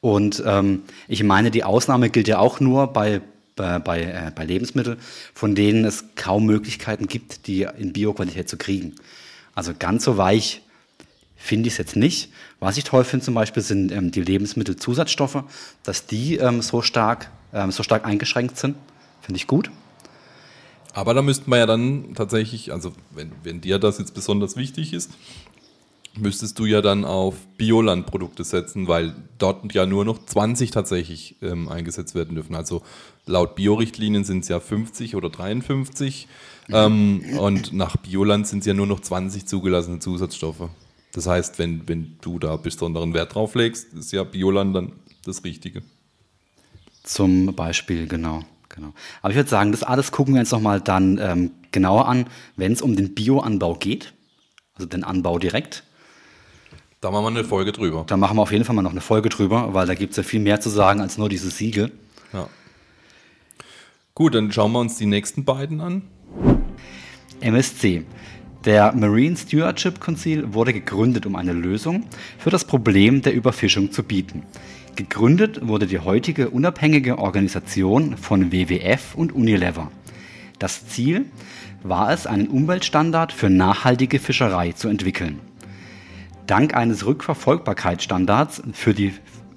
Und 0.00 0.42
ähm, 0.44 0.82
ich 1.06 1.22
meine, 1.22 1.50
die 1.50 1.64
Ausnahme 1.64 2.10
gilt 2.10 2.28
ja 2.28 2.38
auch 2.38 2.58
nur 2.58 2.88
bei, 2.88 3.20
bei, 3.54 3.78
äh, 3.78 4.32
bei 4.34 4.44
Lebensmitteln, 4.44 4.98
von 5.34 5.54
denen 5.54 5.84
es 5.84 6.04
kaum 6.16 6.46
Möglichkeiten 6.46 7.06
gibt, 7.06 7.46
die 7.46 7.68
in 7.78 7.92
Bioqualität 7.92 8.48
zu 8.48 8.56
kriegen. 8.56 8.96
Also 9.54 9.72
ganz 9.78 10.04
so 10.04 10.16
weich 10.16 10.62
finde 11.42 11.66
ich 11.66 11.74
es 11.74 11.78
jetzt 11.78 11.96
nicht. 11.96 12.30
Was 12.60 12.76
ich 12.76 12.84
toll 12.84 13.04
finde 13.04 13.24
zum 13.24 13.34
Beispiel 13.34 13.62
sind 13.62 13.90
ähm, 13.90 14.12
die 14.12 14.22
Lebensmittelzusatzstoffe, 14.22 15.42
dass 15.82 16.06
die 16.06 16.36
ähm, 16.36 16.62
so, 16.62 16.82
stark, 16.82 17.30
ähm, 17.52 17.72
so 17.72 17.82
stark 17.82 18.06
eingeschränkt 18.06 18.56
sind. 18.58 18.76
Finde 19.20 19.38
ich 19.38 19.46
gut. 19.46 19.70
Aber 20.94 21.14
da 21.14 21.22
müssten 21.22 21.50
wir 21.50 21.58
ja 21.58 21.66
dann 21.66 22.14
tatsächlich, 22.14 22.72
also 22.72 22.92
wenn, 23.10 23.32
wenn 23.42 23.60
dir 23.60 23.78
das 23.78 23.98
jetzt 23.98 24.14
besonders 24.14 24.56
wichtig 24.56 24.92
ist, 24.92 25.10
müsstest 26.16 26.58
du 26.58 26.66
ja 26.66 26.82
dann 26.82 27.04
auf 27.04 27.34
Biolandprodukte 27.56 28.44
setzen, 28.44 28.86
weil 28.86 29.14
dort 29.38 29.72
ja 29.72 29.86
nur 29.86 30.04
noch 30.04 30.24
20 30.24 30.70
tatsächlich 30.70 31.36
ähm, 31.42 31.68
eingesetzt 31.68 32.14
werden 32.14 32.34
dürfen. 32.34 32.54
Also 32.54 32.82
laut 33.26 33.56
Biorichtlinien 33.56 34.24
sind 34.24 34.40
es 34.40 34.48
ja 34.48 34.60
50 34.60 35.16
oder 35.16 35.30
53 35.30 36.28
ähm, 36.68 37.22
und 37.38 37.72
nach 37.72 37.96
Bioland 37.96 38.46
sind 38.46 38.60
es 38.60 38.66
ja 38.66 38.74
nur 38.74 38.86
noch 38.86 39.00
20 39.00 39.46
zugelassene 39.46 39.98
Zusatzstoffe. 39.98 40.68
Das 41.12 41.26
heißt, 41.26 41.58
wenn, 41.58 41.86
wenn 41.88 42.16
du 42.20 42.38
da 42.38 42.56
besonderen 42.56 43.14
Wert 43.14 43.34
drauf 43.34 43.54
legst, 43.54 43.92
ist 43.94 44.12
ja 44.12 44.24
Bioland 44.24 44.74
dann 44.74 44.92
das 45.24 45.44
Richtige. 45.44 45.82
Zum 47.02 47.54
Beispiel, 47.54 48.06
genau. 48.06 48.44
genau. 48.68 48.92
Aber 49.20 49.30
ich 49.30 49.36
würde 49.36 49.50
sagen, 49.50 49.72
das 49.72 49.82
alles 49.82 50.12
gucken 50.12 50.34
wir 50.34 50.40
uns 50.40 50.50
nochmal 50.50 50.80
dann 50.80 51.18
ähm, 51.18 51.50
genauer 51.70 52.08
an, 52.08 52.26
wenn 52.56 52.72
es 52.72 52.80
um 52.80 52.96
den 52.96 53.14
Bioanbau 53.14 53.74
geht. 53.74 54.14
also 54.74 54.86
den 54.86 55.04
Anbau 55.04 55.38
direkt. 55.38 55.84
Da 57.00 57.10
machen 57.10 57.24
wir 57.24 57.40
eine 57.40 57.44
Folge 57.44 57.72
drüber. 57.72 58.04
Da 58.06 58.16
machen 58.16 58.36
wir 58.36 58.42
auf 58.42 58.52
jeden 58.52 58.64
Fall 58.64 58.76
mal 58.76 58.82
noch 58.82 58.92
eine 58.92 59.00
Folge 59.00 59.28
drüber, 59.28 59.74
weil 59.74 59.86
da 59.86 59.94
gibt 59.94 60.12
es 60.12 60.16
ja 60.18 60.22
viel 60.22 60.40
mehr 60.40 60.60
zu 60.60 60.70
sagen 60.70 61.00
als 61.00 61.18
nur 61.18 61.28
dieses 61.28 61.58
Siegel. 61.58 61.90
Ja. 62.32 62.48
Gut, 64.14 64.34
dann 64.34 64.52
schauen 64.52 64.72
wir 64.72 64.78
uns 64.78 64.96
die 64.98 65.06
nächsten 65.06 65.44
beiden 65.44 65.80
an. 65.80 66.02
MSC. 67.40 68.04
Der 68.64 68.92
Marine 68.92 69.36
Stewardship 69.36 70.00
Council 70.00 70.54
wurde 70.54 70.72
gegründet, 70.72 71.26
um 71.26 71.34
eine 71.34 71.52
Lösung 71.52 72.04
für 72.38 72.50
das 72.50 72.64
Problem 72.64 73.20
der 73.20 73.34
Überfischung 73.34 73.90
zu 73.90 74.04
bieten. 74.04 74.44
Gegründet 74.94 75.66
wurde 75.66 75.88
die 75.88 75.98
heutige 75.98 76.50
unabhängige 76.50 77.18
Organisation 77.18 78.16
von 78.16 78.52
WWF 78.52 79.16
und 79.16 79.32
Unilever. 79.32 79.90
Das 80.60 80.86
Ziel 80.86 81.24
war 81.82 82.12
es, 82.12 82.28
einen 82.28 82.46
Umweltstandard 82.46 83.32
für 83.32 83.50
nachhaltige 83.50 84.20
Fischerei 84.20 84.70
zu 84.70 84.88
entwickeln. 84.88 85.40
Dank 86.46 86.76
eines 86.76 87.04
Rückverfolgbarkeitsstandards 87.04 88.62
für 88.74 88.94
die 88.94 89.12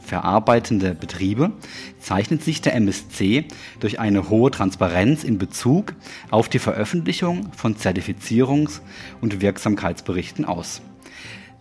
verarbeitende 0.06 0.94
Betriebe 0.94 1.52
zeichnet 2.00 2.44
sich 2.44 2.62
der 2.62 2.76
MSC 2.76 3.46
durch 3.80 4.00
eine 4.00 4.30
hohe 4.30 4.52
Transparenz 4.52 5.24
in 5.24 5.38
Bezug 5.38 5.94
auf 6.32 6.48
die 6.48 6.60
Veröffentlichung 6.60 7.52
von 7.54 7.76
Zertifizierungs- 7.76 8.82
und 9.22 9.42
Wirksamkeitsberichten 9.42 10.46
aus. 10.46 10.82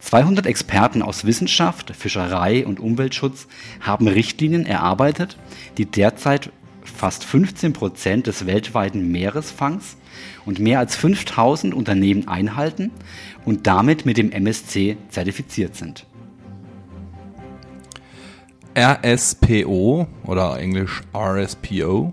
200 0.01 0.47
Experten 0.47 1.01
aus 1.01 1.25
Wissenschaft, 1.25 1.97
Fischerei 1.97 2.67
und 2.67 2.79
Umweltschutz 2.79 3.47
haben 3.81 4.07
Richtlinien 4.07 4.67
erarbeitet, 4.67 5.39
die 5.79 5.87
derzeit 5.87 6.51
fast 6.83 7.25
15 7.25 7.73
Prozent 7.73 8.27
des 8.27 8.47
weltweiten 8.47 9.11
Meeresfangs 9.11 9.97
und 10.45 10.59
mehr 10.59 10.79
als 10.79 10.95
5000 10.97 11.73
Unternehmen 11.75 12.29
einhalten 12.29 12.91
und 13.47 13.67
damit 13.67 14.05
mit 14.05 14.19
dem 14.19 14.31
MSC 14.31 14.99
zertifiziert 15.09 15.75
sind. 15.75 16.07
RSPO 18.77 20.09
oder 20.25 20.59
englisch 20.59 21.03
RSPO, 21.15 22.13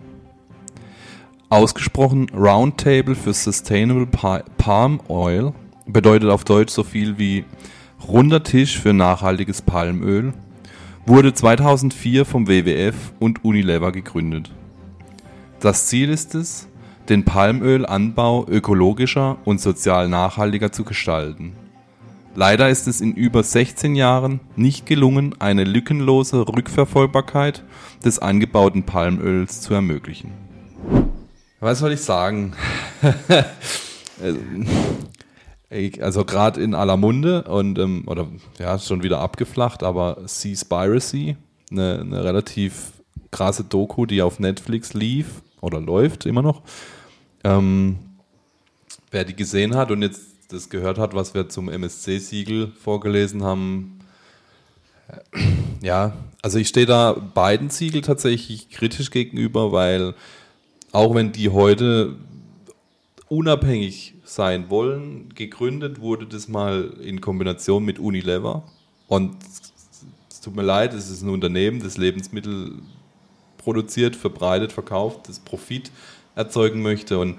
ausgesprochen 1.50 2.28
Roundtable 2.36 3.16
für 3.16 3.34
Sustainable 3.34 4.06
Palm 4.06 5.00
Oil, 5.08 5.54
bedeutet 5.88 6.30
auf 6.30 6.44
Deutsch 6.44 6.72
so 6.72 6.84
viel 6.84 7.18
wie 7.18 7.46
Runder 8.08 8.44
Tisch 8.44 8.80
für 8.80 8.94
nachhaltiges 8.94 9.64
Palmöl, 9.64 10.34
wurde 11.08 11.34
2004 11.34 12.26
vom 12.26 12.48
WWF 12.48 12.96
und 13.20 13.44
Unilever 13.44 13.92
gegründet. 13.92 14.52
Das 15.60 15.88
Ziel 15.88 16.10
ist 16.10 16.36
es, 16.36 16.68
den 17.10 17.26
Palmölanbau 17.26 18.46
ökologischer 18.48 19.38
und 19.46 19.60
sozial 19.60 20.08
nachhaltiger 20.10 20.72
zu 20.72 20.84
gestalten. 20.84 21.54
Leider 22.34 22.70
ist 22.70 22.88
es 22.88 23.02
in 23.02 23.14
über 23.14 23.44
16 23.44 23.96
Jahren 23.96 24.40
nicht 24.56 24.86
gelungen, 24.86 25.36
eine 25.40 25.66
lückenlose 25.66 26.48
Rückverfolgbarkeit 26.48 27.64
des 28.06 28.20
angebauten 28.20 28.84
Palmöls 28.84 29.60
zu 29.60 29.74
ermöglichen. 29.74 30.32
Was 31.60 31.80
soll 31.80 31.92
ich 31.92 32.02
sagen? 32.02 32.54
also 36.02 36.26
gerade 36.26 36.62
in 36.62 36.74
aller 36.74 36.96
Munde 36.96 37.44
und 37.44 37.78
ähm, 37.78 38.04
oder 38.08 38.28
ja, 38.60 38.80
schon 38.80 39.04
wieder 39.04 39.20
abgeflacht, 39.20 39.84
aber 39.84 40.20
Seaspiracy, 40.26 41.36
eine, 41.70 42.00
eine 42.00 42.24
relativ 42.24 42.94
krasse 43.30 43.66
Doku, 43.66 44.06
die 44.06 44.22
auf 44.22 44.40
Netflix 44.40 44.94
lief 44.94 45.42
oder 45.60 45.82
läuft 45.82 46.26
immer 46.26 46.42
noch. 46.42 46.62
Ähm, 47.44 48.00
wer 49.12 49.26
die 49.26 49.36
gesehen 49.36 49.76
hat 49.76 49.92
und 49.92 50.02
jetzt 50.02 50.31
das 50.52 50.70
gehört 50.70 50.98
hat, 50.98 51.14
was 51.14 51.34
wir 51.34 51.50
zum 51.50 51.70
MSC-Siegel 51.70 52.72
vorgelesen 52.84 53.44
haben, 53.44 54.00
äh, 55.08 55.40
ja, 55.82 56.14
also 56.42 56.58
ich 56.60 56.68
stehe 56.68 56.86
da 56.86 57.14
beiden 57.14 57.70
Siegel 57.70 58.02
tatsächlich 58.02 58.70
kritisch 58.70 59.12
gegenüber, 59.12 59.72
weil 59.72 60.14
auch 60.92 61.16
wenn 61.16 61.32
die 61.32 61.50
heute 61.50 62.16
unabhängig 63.30 64.16
sein 64.26 64.70
wollen, 64.70 65.34
gegründet 65.36 66.02
wurde 66.02 66.26
das 66.26 66.48
mal 66.48 66.92
in 67.02 67.22
Kombination 67.22 67.84
mit 67.84 68.00
Unilever. 68.00 68.64
Und 69.08 69.36
es 70.30 70.42
tut 70.42 70.56
mir 70.56 70.64
leid, 70.64 70.94
es 70.94 71.10
ist 71.10 71.22
ein 71.22 71.30
Unternehmen, 71.30 71.82
das 71.82 71.98
Lebensmittel 71.98 72.74
produziert, 73.58 74.16
verbreitet, 74.16 74.72
verkauft, 74.72 75.30
das 75.30 75.40
Profit 75.40 75.92
erzeugen 76.36 76.82
möchte. 76.82 77.20
Und 77.20 77.38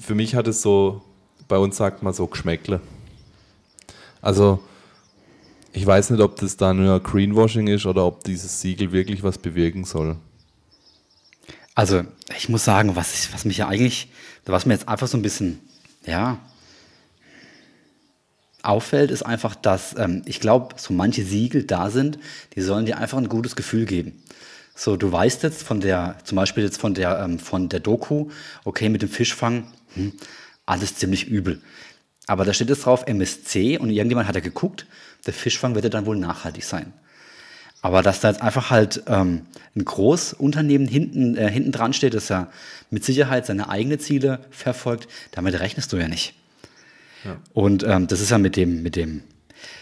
für 0.00 0.14
mich 0.14 0.34
hat 0.34 0.48
es 0.48 0.62
so 0.62 1.02
bei 1.48 1.58
uns 1.58 1.76
sagt 1.76 2.02
man 2.02 2.12
so 2.12 2.26
Geschmäckle. 2.26 2.80
Also 4.20 4.60
ich 5.72 5.84
weiß 5.84 6.10
nicht, 6.10 6.20
ob 6.20 6.36
das 6.36 6.56
da 6.56 6.72
nur 6.72 7.00
Greenwashing 7.00 7.66
ist 7.66 7.84
oder 7.84 8.06
ob 8.06 8.24
dieses 8.24 8.60
Siegel 8.60 8.92
wirklich 8.92 9.22
was 9.22 9.38
bewirken 9.38 9.84
soll. 9.84 10.16
Also 11.74 12.02
ich 12.36 12.48
muss 12.48 12.64
sagen, 12.64 12.94
was, 12.94 13.12
ich, 13.14 13.34
was 13.34 13.44
mich 13.44 13.58
ja 13.58 13.68
eigentlich, 13.68 14.08
was 14.46 14.66
mir 14.66 14.74
jetzt 14.74 14.88
einfach 14.88 15.08
so 15.08 15.18
ein 15.18 15.22
bisschen, 15.22 15.58
ja, 16.06 16.38
auffällt, 18.62 19.10
ist 19.10 19.24
einfach, 19.24 19.54
dass 19.54 19.96
ähm, 19.98 20.22
ich 20.26 20.40
glaube, 20.40 20.76
so 20.78 20.94
manche 20.94 21.24
Siegel 21.24 21.64
da 21.64 21.90
sind, 21.90 22.18
die 22.54 22.62
sollen 22.62 22.86
dir 22.86 22.98
einfach 22.98 23.18
ein 23.18 23.28
gutes 23.28 23.56
Gefühl 23.56 23.84
geben. 23.84 24.22
So, 24.74 24.96
du 24.96 25.10
weißt 25.10 25.42
jetzt 25.42 25.62
von 25.62 25.80
der, 25.80 26.16
zum 26.24 26.36
Beispiel 26.36 26.64
jetzt 26.64 26.80
von 26.80 26.94
der, 26.94 27.20
ähm, 27.20 27.38
von 27.38 27.68
der 27.68 27.80
Doku, 27.80 28.30
okay, 28.64 28.88
mit 28.88 29.02
dem 29.02 29.08
Fischfang, 29.08 29.66
hm, 29.94 30.12
alles 30.66 30.96
ziemlich 30.96 31.26
übel. 31.26 31.60
Aber 32.26 32.44
da 32.44 32.54
steht 32.54 32.70
jetzt 32.70 32.86
drauf 32.86 33.06
MSC 33.06 33.78
und 33.78 33.90
irgendjemand 33.90 34.28
hat 34.28 34.34
ja 34.34 34.40
geguckt, 34.40 34.86
der 35.26 35.34
Fischfang 35.34 35.74
wird 35.74 35.84
ja 35.84 35.90
dann 35.90 36.06
wohl 36.06 36.16
nachhaltig 36.16 36.64
sein. 36.64 36.92
Aber 37.82 38.02
dass 38.02 38.20
da 38.20 38.30
jetzt 38.30 38.40
einfach 38.40 38.70
halt 38.70 39.02
ähm, 39.08 39.42
ein 39.76 39.84
Großunternehmen 39.84 40.88
hinten, 40.88 41.36
äh, 41.36 41.50
hinten 41.50 41.70
dran 41.70 41.92
steht, 41.92 42.14
das 42.14 42.30
ja 42.30 42.48
mit 42.88 43.04
Sicherheit 43.04 43.44
seine 43.44 43.68
eigenen 43.68 44.00
Ziele 44.00 44.40
verfolgt, 44.50 45.06
damit 45.32 45.60
rechnest 45.60 45.92
du 45.92 45.98
ja 45.98 46.08
nicht. 46.08 46.34
Ja. 47.24 47.36
Und 47.52 47.84
ähm, 47.84 48.06
das 48.06 48.20
ist 48.20 48.30
ja 48.30 48.38
mit 48.38 48.56
dem, 48.56 48.82
mit 48.82 48.96
dem 48.96 49.22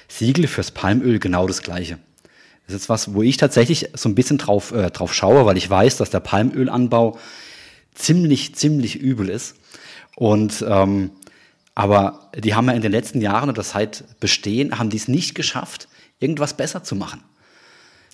Siegel 0.09 0.49
fürs 0.49 0.73
Palmöl 0.73 1.21
genau 1.21 1.47
das 1.47 1.63
Gleiche. 1.63 1.99
Das 2.67 2.75
ist 2.75 2.89
was, 2.89 3.15
wo 3.15 3.23
ich 3.23 3.37
tatsächlich 3.37 3.91
so 3.95 4.09
ein 4.09 4.15
bisschen 4.15 4.39
drauf, 4.39 4.73
äh, 4.73 4.91
drauf 4.91 5.15
schaue, 5.15 5.47
weil 5.47 5.57
ich 5.57 5.69
weiß, 5.69 5.97
dass 5.97 6.11
der 6.11 6.21
Palmölanbau 6.21 7.19
ziemlich, 7.95 8.55
ziemlich 8.55 8.97
übel 8.97 9.29
ist. 9.29 9.57
Und 10.17 10.65
ähm, 10.69 11.11
aber 11.75 12.31
die 12.37 12.55
haben 12.55 12.67
ja 12.67 12.75
in 12.75 12.83
den 12.83 12.93
letzten 12.93 13.21
Jahren 13.21 13.49
oder 13.49 13.63
seit 13.63 14.05
Bestehen, 14.21 14.79
haben 14.79 14.91
die 14.91 14.99
es 14.99 15.09
nicht 15.09 15.35
geschafft, 15.35 15.89
irgendwas 16.21 16.55
besser 16.55 16.85
zu 16.85 16.95
machen. 16.95 17.23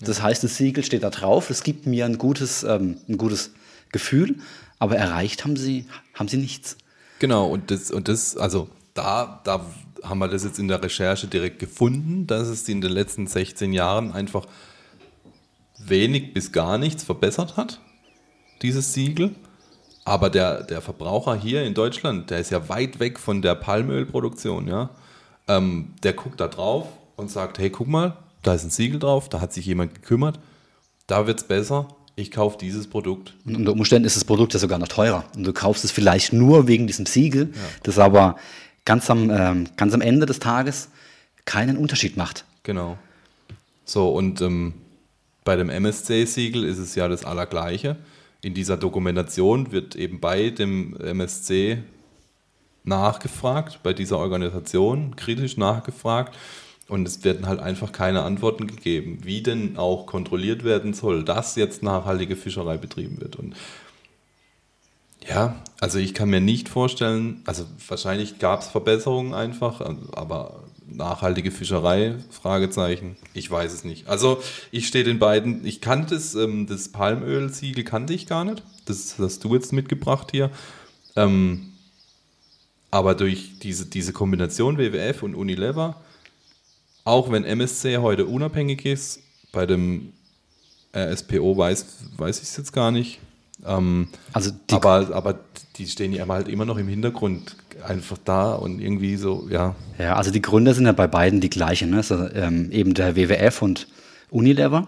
Das 0.01 0.21
heißt, 0.21 0.43
das 0.43 0.55
Siegel 0.55 0.83
steht 0.83 1.03
da 1.03 1.09
drauf, 1.09 1.49
es 1.49 1.63
gibt 1.63 1.85
mir 1.85 2.05
ein 2.05 2.17
gutes, 2.17 2.63
ähm, 2.63 2.97
ein 3.09 3.17
gutes 3.17 3.51
Gefühl, 3.91 4.37
aber 4.77 4.95
erreicht 4.95 5.43
haben 5.43 5.57
sie, 5.57 5.85
haben 6.13 6.29
sie 6.29 6.37
nichts. 6.37 6.77
Genau, 7.19 7.47
und 7.49 7.69
das, 7.69 7.91
und 7.91 8.07
das, 8.07 8.37
also 8.37 8.69
da, 8.93 9.41
da 9.43 9.65
haben 10.03 10.19
wir 10.19 10.29
das 10.29 10.45
jetzt 10.45 10.57
in 10.57 10.69
der 10.69 10.81
Recherche 10.81 11.27
direkt 11.27 11.59
gefunden, 11.59 12.27
dass 12.27 12.47
es 12.47 12.67
in 12.69 12.79
den 12.79 12.91
letzten 12.91 13.27
16 13.27 13.73
Jahren 13.73 14.13
einfach 14.13 14.45
wenig 15.77 16.33
bis 16.33 16.53
gar 16.53 16.77
nichts 16.77 17.03
verbessert 17.03 17.57
hat, 17.57 17.81
dieses 18.61 18.93
Siegel. 18.93 19.35
Aber 20.09 20.31
der, 20.31 20.63
der 20.63 20.81
Verbraucher 20.81 21.35
hier 21.35 21.63
in 21.63 21.75
Deutschland, 21.75 22.31
der 22.31 22.39
ist 22.39 22.49
ja 22.49 22.67
weit 22.67 22.99
weg 22.99 23.19
von 23.19 23.43
der 23.43 23.53
Palmölproduktion, 23.53 24.67
ja. 24.67 24.89
Ähm, 25.47 25.93
der 26.01 26.13
guckt 26.13 26.39
da 26.39 26.47
drauf 26.47 26.87
und 27.15 27.29
sagt, 27.29 27.59
hey, 27.59 27.69
guck 27.69 27.87
mal, 27.87 28.17
da 28.41 28.55
ist 28.55 28.63
ein 28.63 28.71
Siegel 28.71 28.97
drauf, 28.99 29.29
da 29.29 29.39
hat 29.39 29.53
sich 29.53 29.67
jemand 29.67 29.93
gekümmert, 29.93 30.39
da 31.05 31.27
wird 31.27 31.41
es 31.41 31.43
besser, 31.43 31.89
ich 32.15 32.31
kaufe 32.31 32.57
dieses 32.57 32.87
Produkt. 32.87 33.35
Und 33.45 33.57
unter 33.57 33.71
Umständen 33.71 34.07
ist 34.07 34.15
das 34.15 34.25
Produkt 34.25 34.53
ja 34.53 34.59
sogar 34.59 34.79
noch 34.79 34.87
teurer. 34.87 35.25
Und 35.35 35.43
du 35.43 35.53
kaufst 35.53 35.85
es 35.85 35.91
vielleicht 35.91 36.33
nur 36.33 36.67
wegen 36.67 36.87
diesem 36.87 37.05
Siegel, 37.05 37.51
ja. 37.53 37.61
das 37.83 37.99
aber 37.99 38.37
ganz 38.85 39.11
am, 39.11 39.29
ähm, 39.29 39.67
ganz 39.77 39.93
am 39.93 40.01
Ende 40.01 40.25
des 40.25 40.39
Tages 40.39 40.89
keinen 41.45 41.77
Unterschied 41.77 42.17
macht. 42.17 42.45
Genau. 42.63 42.97
So, 43.85 44.09
und 44.09 44.41
ähm, 44.41 44.73
bei 45.43 45.55
dem 45.55 45.69
MSC-Siegel 45.69 46.63
ist 46.63 46.79
es 46.79 46.95
ja 46.95 47.07
das 47.07 47.25
Allergleiche 47.25 47.95
in 48.41 48.53
dieser 48.53 48.77
Dokumentation 48.77 49.71
wird 49.71 49.95
eben 49.95 50.19
bei 50.19 50.49
dem 50.49 50.95
MSC 50.95 51.83
nachgefragt, 52.83 53.81
bei 53.83 53.93
dieser 53.93 54.17
Organisation 54.17 55.15
kritisch 55.15 55.57
nachgefragt 55.57 56.37
und 56.87 57.07
es 57.07 57.23
werden 57.23 57.47
halt 57.47 57.59
einfach 57.59 57.91
keine 57.91 58.23
Antworten 58.23 58.67
gegeben, 58.67 59.19
wie 59.23 59.43
denn 59.43 59.77
auch 59.77 60.05
kontrolliert 60.05 60.63
werden 60.63 60.93
soll, 60.93 61.23
dass 61.23 61.55
jetzt 61.55 61.83
nachhaltige 61.83 62.35
Fischerei 62.35 62.77
betrieben 62.77 63.21
wird. 63.21 63.35
Und 63.35 63.55
ja, 65.27 65.55
also 65.79 65.99
ich 65.99 66.13
kann 66.13 66.29
mir 66.29 66.41
nicht 66.41 66.69
vorstellen, 66.69 67.41
also 67.45 67.65
wahrscheinlich 67.87 68.39
gab 68.39 68.61
es 68.61 68.67
Verbesserungen 68.67 69.33
einfach, 69.33 69.81
aber 70.13 70.63
nachhaltige 70.91 71.51
Fischerei? 71.51 72.15
Fragezeichen. 72.29 73.15
Ich 73.33 73.49
weiß 73.49 73.73
es 73.73 73.83
nicht. 73.83 74.07
Also 74.07 74.41
ich 74.71 74.87
stehe 74.87 75.03
den 75.03 75.19
beiden. 75.19 75.65
Ich 75.65 75.81
kannte 75.81 76.15
das, 76.15 76.35
ähm, 76.35 76.67
das 76.67 76.89
Palmölsiegel 76.89 77.83
kannte 77.83 78.13
ich 78.13 78.27
gar 78.27 78.43
nicht. 78.45 78.63
Das 78.85 79.15
hast 79.19 79.43
du 79.43 79.53
jetzt 79.53 79.73
mitgebracht 79.73 80.29
hier. 80.31 80.49
Ähm, 81.15 81.73
Aber 82.91 83.13
durch 83.15 83.59
diese, 83.59 83.85
diese 83.85 84.13
Kombination 84.13 84.77
WWF 84.77 85.21
und 85.23 85.35
Unilever, 85.35 86.01
auch 87.03 87.31
wenn 87.31 87.43
MSC 87.45 87.97
heute 87.97 88.25
unabhängig 88.25 88.85
ist, 88.85 89.19
bei 89.51 89.65
dem 89.65 90.13
RSPO 90.95 91.55
weiß, 91.57 91.85
weiß 92.17 92.37
ich 92.37 92.43
es 92.49 92.57
jetzt 92.57 92.73
gar 92.73 92.91
nicht. 92.91 93.19
Ähm, 93.65 94.07
Also 94.33 94.51
die, 94.51 94.73
aber, 94.73 95.09
aber 95.13 95.39
die 95.75 95.87
stehen 95.87 96.13
ja 96.13 96.27
halt 96.27 96.47
immer 96.47 96.65
noch 96.65 96.77
im 96.77 96.87
Hintergrund 96.87 97.55
einfach 97.83 98.17
da 98.23 98.53
und 98.53 98.79
irgendwie 98.79 99.15
so, 99.15 99.47
ja. 99.49 99.75
ja, 99.97 100.15
also 100.15 100.31
die 100.31 100.41
Gründer 100.41 100.73
sind 100.73 100.85
ja 100.85 100.91
bei 100.91 101.07
beiden 101.07 101.41
die 101.41 101.49
gleichen, 101.49 101.91
ne? 101.91 101.97
also, 101.97 102.27
ähm, 102.33 102.71
eben 102.71 102.93
der 102.93 103.15
WWF 103.15 103.61
und 103.61 103.87
Unilever. 104.29 104.87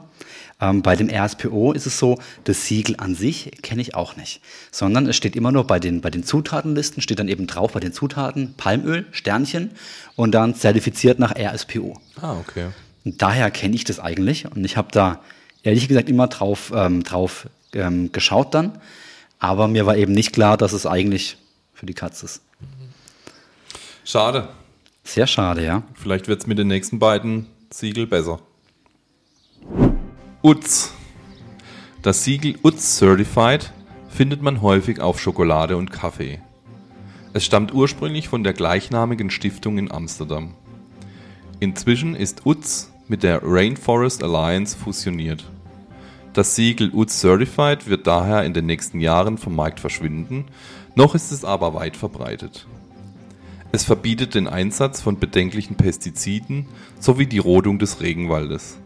Ähm, 0.62 0.84
bei 0.84 0.96
dem 0.96 1.10
RSPO 1.10 1.74
ist 1.74 1.88
es 1.88 1.98
so, 1.98 2.20
das 2.44 2.68
Siegel 2.68 2.96
an 3.00 3.16
sich 3.16 3.52
kenne 3.64 3.82
ich 3.82 3.96
auch 3.96 4.16
nicht, 4.16 4.42
sondern 4.72 5.08
es 5.08 5.16
steht 5.16 5.36
immer 5.36 5.52
nur 5.52 5.66
bei 5.66 5.80
den, 5.80 6.02
bei 6.02 6.12
den 6.12 6.24
Zutatenlisten, 6.24 7.02
steht 7.02 7.20
dann 7.20 7.28
eben 7.28 7.48
drauf 7.48 7.74
bei 7.74 7.80
den 7.80 7.94
Zutaten 7.94 8.54
Palmöl, 8.56 9.08
Sternchen 9.12 9.72
und 10.16 10.34
dann 10.34 10.54
zertifiziert 10.54 11.18
nach 11.18 11.34
RSPO. 11.36 12.00
Ah, 12.22 12.38
okay. 12.40 12.68
Und 13.04 13.22
daher 13.22 13.50
kenne 13.50 13.76
ich 13.76 13.84
das 13.84 14.00
eigentlich 14.00 14.46
und 14.46 14.64
ich 14.64 14.78
habe 14.78 14.90
da 14.92 15.22
ehrlich 15.64 15.88
gesagt 15.88 16.10
immer 16.10 16.28
drauf, 16.28 16.72
ähm, 16.76 17.04
drauf 17.04 17.48
ähm, 17.74 18.12
geschaut 18.12 18.54
dann, 18.54 18.80
aber 19.40 19.68
mir 19.68 19.88
war 19.88 19.98
eben 19.98 20.14
nicht 20.14 20.34
klar, 20.34 20.58
dass 20.58 20.74
es 20.74 20.86
eigentlich 20.86 21.38
für 21.74 21.88
die 21.88 21.96
Katze 21.96 22.26
ist. 22.26 22.42
Schade. 24.12 24.50
Sehr 25.06 25.26
schade, 25.26 25.64
ja. 25.64 25.84
Vielleicht 25.94 26.28
wird 26.28 26.42
es 26.42 26.46
mit 26.46 26.58
den 26.58 26.68
nächsten 26.68 27.00
beiden 27.00 27.48
Siegel 27.70 28.08
besser. 28.08 28.40
UTZ. 30.44 30.92
Das 32.02 32.26
Siegel 32.26 32.58
UTZ 32.62 32.98
Certified 32.98 33.72
findet 34.10 34.42
man 34.42 34.62
häufig 34.62 35.00
auf 35.00 35.18
Schokolade 35.18 35.78
und 35.78 35.94
Kaffee. 35.94 36.42
Es 37.32 37.46
stammt 37.46 37.74
ursprünglich 37.74 38.28
von 38.28 38.44
der 38.44 38.52
gleichnamigen 38.52 39.30
Stiftung 39.30 39.78
in 39.78 39.90
Amsterdam. 39.90 40.56
Inzwischen 41.62 42.14
ist 42.14 42.46
UTZ 42.46 42.92
mit 43.08 43.24
der 43.24 43.40
Rainforest 43.42 44.26
Alliance 44.26 44.78
fusioniert. 44.78 45.46
Das 46.34 46.58
Siegel 46.58 46.94
UTZ 46.94 47.18
Certified 47.18 47.88
wird 47.88 48.08
daher 48.08 48.44
in 48.44 48.54
den 48.54 48.66
nächsten 48.66 49.00
Jahren 49.00 49.38
vom 49.38 49.56
Markt 49.56 49.80
verschwinden, 49.80 50.48
noch 50.96 51.16
ist 51.16 51.32
es 51.32 51.46
aber 51.46 51.74
weit 51.76 51.96
verbreitet. 51.96 52.68
Es 53.74 53.86
verbietet 53.86 54.36
den 54.36 54.48
Einsatz 54.48 55.02
von 55.02 55.18
bedenklichen 55.18 55.76
Pestiziden 55.76 56.66
sowie 57.00 57.26
die 57.26 57.38
Rodung 57.38 57.80
des 57.80 58.02
Regenwaldes, 58.02 58.78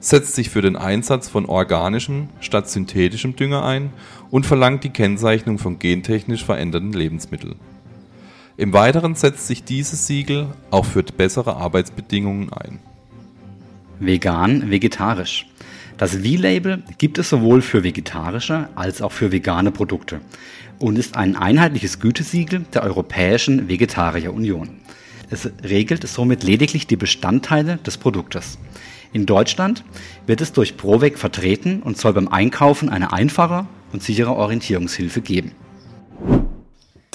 setzt 0.00 0.34
sich 0.34 0.48
für 0.48 0.62
den 0.62 0.76
Einsatz 0.76 1.28
von 1.28 1.44
organischem 1.44 2.28
statt 2.40 2.70
synthetischem 2.70 3.36
Dünger 3.36 3.62
ein 3.64 3.90
und 4.30 4.46
verlangt 4.46 4.84
die 4.84 4.90
Kennzeichnung 4.90 5.58
von 5.58 5.78
gentechnisch 5.78 6.44
veränderten 6.44 6.94
Lebensmitteln. 6.94 7.56
Im 8.56 8.72
Weiteren 8.72 9.16
setzt 9.16 9.46
sich 9.48 9.64
dieses 9.64 10.06
Siegel 10.06 10.48
auch 10.70 10.86
für 10.86 11.02
bessere 11.02 11.56
Arbeitsbedingungen 11.56 12.50
ein. 12.54 12.78
Vegan, 14.00 14.70
vegetarisch. 14.70 15.46
Das 15.98 16.16
V-Label 16.16 16.82
gibt 16.98 17.16
es 17.16 17.30
sowohl 17.30 17.62
für 17.62 17.82
vegetarische 17.82 18.68
als 18.74 19.00
auch 19.00 19.12
für 19.12 19.32
vegane 19.32 19.70
Produkte 19.70 20.20
und 20.78 20.98
ist 20.98 21.16
ein 21.16 21.36
einheitliches 21.36 22.00
Gütesiegel 22.00 22.66
der 22.74 22.82
Europäischen 22.82 23.68
Vegetarierunion. 23.68 24.68
Es 25.30 25.48
regelt 25.64 26.06
somit 26.06 26.44
lediglich 26.44 26.86
die 26.86 26.96
Bestandteile 26.96 27.78
des 27.78 27.96
Produktes. 27.96 28.58
In 29.14 29.24
Deutschland 29.24 29.84
wird 30.26 30.42
es 30.42 30.52
durch 30.52 30.76
Provec 30.76 31.18
vertreten 31.18 31.80
und 31.82 31.96
soll 31.96 32.12
beim 32.12 32.28
Einkaufen 32.28 32.90
eine 32.90 33.14
einfache 33.14 33.66
und 33.92 34.02
sichere 34.02 34.36
Orientierungshilfe 34.36 35.22
geben. 35.22 35.52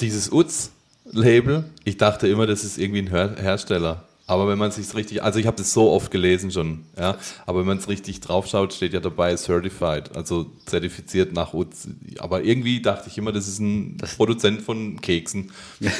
Dieses 0.00 0.32
UTZ-Label, 0.32 1.66
ich 1.84 1.98
dachte 1.98 2.26
immer, 2.26 2.48
das 2.48 2.64
ist 2.64 2.78
irgendwie 2.78 3.02
ein 3.02 3.10
Her 3.10 3.36
Hersteller. 3.38 4.08
Aber 4.32 4.48
wenn 4.48 4.56
man 4.58 4.70
sich 4.70 4.94
richtig, 4.94 5.22
also 5.22 5.38
ich 5.38 5.46
habe 5.46 5.58
das 5.58 5.74
so 5.74 5.90
oft 5.90 6.10
gelesen 6.10 6.50
schon, 6.50 6.84
ja, 6.98 7.16
aber 7.44 7.60
wenn 7.60 7.66
man 7.66 7.76
es 7.76 7.86
richtig 7.88 8.20
draufschaut, 8.20 8.72
steht 8.72 8.94
ja 8.94 9.00
dabei 9.00 9.36
Certified, 9.36 10.16
also 10.16 10.46
zertifiziert 10.64 11.34
nach 11.34 11.52
UTZ. 11.52 11.88
Aber 12.18 12.42
irgendwie 12.42 12.80
dachte 12.80 13.10
ich 13.10 13.18
immer, 13.18 13.30
das 13.32 13.46
ist 13.46 13.58
ein 13.60 13.98
Das- 13.98 14.14
Produzent 14.14 14.62
von 14.62 14.98
Keksen. 15.02 15.50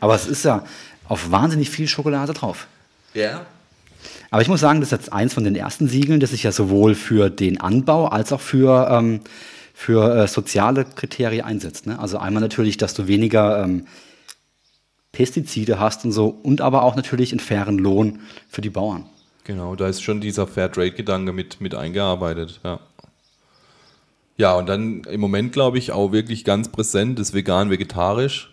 Aber 0.00 0.14
es 0.14 0.26
ist 0.26 0.44
ja 0.44 0.64
auf 1.06 1.30
wahnsinnig 1.30 1.68
viel 1.70 1.86
Schokolade 1.86 2.32
drauf. 2.32 2.66
Ja. 3.14 3.44
Aber 4.30 4.40
ich 4.40 4.48
muss 4.48 4.60
sagen, 4.60 4.80
das 4.80 4.88
ist 4.88 4.92
jetzt 4.98 5.12
eins 5.12 5.34
von 5.34 5.44
den 5.44 5.54
ersten 5.54 5.88
Siegeln, 5.88 6.18
das 6.18 6.30
sich 6.30 6.42
ja 6.44 6.52
sowohl 6.52 6.94
für 6.94 7.28
den 7.28 7.60
Anbau 7.60 8.06
als 8.08 8.32
auch 8.32 8.40
für, 8.40 8.88
ähm, 8.90 9.20
für 9.74 10.14
äh, 10.24 10.26
soziale 10.28 10.86
Kriterien 10.86 11.44
einsetzt. 11.44 11.86
Ne? 11.86 11.98
Also 11.98 12.16
einmal 12.16 12.40
natürlich, 12.40 12.78
dass 12.78 12.94
du 12.94 13.06
weniger 13.06 13.62
ähm, 13.64 13.86
Pestizide 15.12 15.78
hast 15.78 16.04
und 16.04 16.12
so 16.12 16.28
und 16.28 16.60
aber 16.60 16.82
auch 16.82 16.96
natürlich 16.96 17.32
einen 17.32 17.40
fairen 17.40 17.78
Lohn 17.78 18.20
für 18.48 18.62
die 18.62 18.70
Bauern. 18.70 19.06
Genau, 19.44 19.76
da 19.76 19.88
ist 19.88 20.02
schon 20.02 20.20
dieser 20.20 20.46
Fairtrade-Gedanke 20.46 21.32
mit, 21.32 21.60
mit 21.60 21.74
eingearbeitet, 21.74 22.60
ja. 22.64 22.80
Ja, 24.38 24.54
und 24.56 24.68
dann 24.68 25.04
im 25.04 25.20
Moment, 25.20 25.52
glaube 25.52 25.78
ich, 25.78 25.92
auch 25.92 26.10
wirklich 26.10 26.44
ganz 26.44 26.68
präsent 26.72 27.18
ist 27.18 27.34
vegan-vegetarisch. 27.34 28.52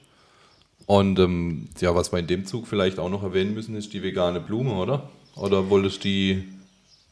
Und 0.86 1.20
ähm, 1.20 1.70
ja, 1.80 1.96
was 1.96 2.12
wir 2.12 2.20
in 2.20 2.28
dem 2.28 2.46
Zug 2.46 2.68
vielleicht 2.68 3.00
auch 3.00 3.10
noch 3.10 3.24
erwähnen 3.24 3.54
müssen, 3.54 3.76
ist 3.76 3.94
die 3.94 4.04
vegane 4.04 4.40
Blume, 4.40 4.74
oder? 4.74 5.10
Oder 5.36 5.70
wolltest 5.70 6.00
du 6.00 6.10
die. 6.10 6.44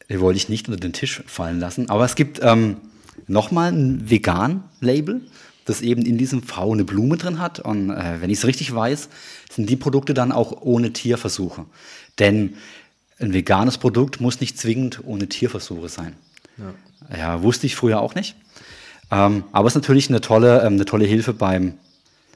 Die 0.09 0.19
wollte 0.19 0.37
ich 0.37 0.49
nicht 0.49 0.67
unter 0.67 0.79
den 0.79 0.93
Tisch 0.93 1.23
fallen 1.27 1.59
lassen. 1.59 1.89
Aber 1.89 2.03
es 2.03 2.15
gibt 2.15 2.39
ähm, 2.41 2.77
nochmal 3.27 3.71
ein 3.71 4.09
Vegan-Label, 4.09 5.21
das 5.67 5.81
eben 5.81 6.03
in 6.03 6.17
diesem 6.17 6.41
V 6.41 6.71
eine 6.71 6.83
Blume 6.83 7.17
drin 7.17 7.39
hat. 7.39 7.59
Und 7.59 7.91
äh, 7.91 8.21
wenn 8.21 8.29
ich 8.29 8.39
es 8.39 8.45
richtig 8.45 8.73
weiß, 8.73 9.09
sind 9.51 9.69
die 9.69 9.75
Produkte 9.75 10.13
dann 10.13 10.31
auch 10.31 10.61
ohne 10.61 10.93
Tierversuche. 10.93 11.65
Denn 12.19 12.55
ein 13.19 13.33
veganes 13.33 13.77
Produkt 13.77 14.21
muss 14.21 14.39
nicht 14.39 14.57
zwingend 14.57 15.01
ohne 15.03 15.27
Tierversuche 15.27 15.89
sein. 15.89 16.15
Ja, 17.15 17.43
wusste 17.43 17.67
ich 17.67 17.75
früher 17.75 17.99
auch 17.99 18.15
nicht. 18.15 18.35
Ähm, 19.11 19.43
aber 19.51 19.67
es 19.67 19.73
ist 19.73 19.81
natürlich 19.81 20.09
eine 20.09 20.21
tolle, 20.21 20.61
ähm, 20.61 20.73
eine 20.73 20.85
tolle 20.85 21.05
Hilfe 21.05 21.33
beim 21.33 21.73